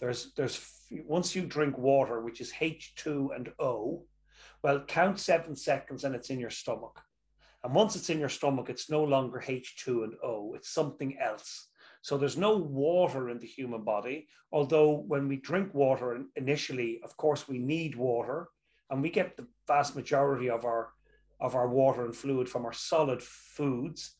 [0.00, 0.60] There's there's
[0.90, 4.06] once you drink water, which is H two and O
[4.62, 7.00] well, count seven seconds and it's in your stomach.
[7.66, 11.66] And once it's in your stomach, it's no longer H2 and O, it's something else.
[12.00, 14.28] So there's no water in the human body.
[14.52, 18.50] Although when we drink water initially, of course, we need water,
[18.88, 20.90] and we get the vast majority of our
[21.40, 24.14] of our water and fluid from our solid foods.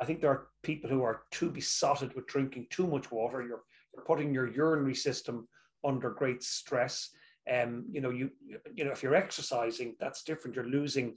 [0.00, 3.42] I think there are people who are too besotted with drinking too much water.
[3.42, 3.62] You're,
[3.94, 5.46] you're putting your urinary system
[5.84, 7.10] under great stress
[7.50, 8.30] um, you know, you
[8.74, 10.54] you know, if you're exercising, that's different.
[10.54, 11.16] You're losing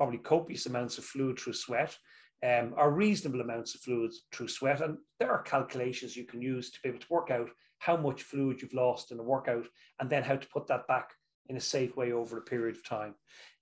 [0.00, 1.94] probably copious amounts of fluid through sweat,
[2.42, 4.80] um, or reasonable amounts of fluids through sweat.
[4.80, 8.22] And there are calculations you can use to be able to work out how much
[8.22, 9.66] fluid you've lost in a workout,
[10.00, 11.10] and then how to put that back
[11.50, 13.14] in a safe way over a period of time.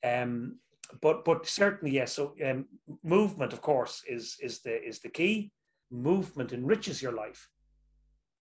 [0.05, 0.61] Um,
[1.03, 2.13] but but certainly yes.
[2.13, 2.67] So um,
[3.03, 5.51] movement, of course, is is the is the key.
[5.91, 7.49] Movement enriches your life,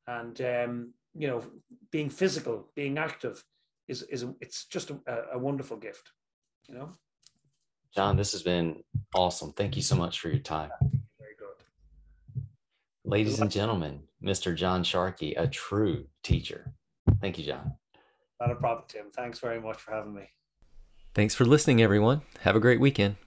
[0.06, 1.44] and um, you know,
[1.92, 3.44] being physical, being active,
[3.88, 4.98] is is a, it's just a,
[5.34, 6.12] a wonderful gift.
[6.70, 6.92] You know.
[7.96, 8.84] John, this has been
[9.14, 9.52] awesome.
[9.54, 10.72] Thank you so much for your time.
[11.20, 12.44] Very good.
[13.04, 14.56] Ladies and gentlemen, Mr.
[14.56, 16.74] John Sharkey, a true teacher.
[17.20, 17.74] Thank you, John.
[18.39, 19.12] Not a problem, Tim.
[19.14, 20.30] Thanks very much for having me.
[21.14, 22.22] Thanks for listening, everyone.
[22.42, 23.18] Have a great weekend.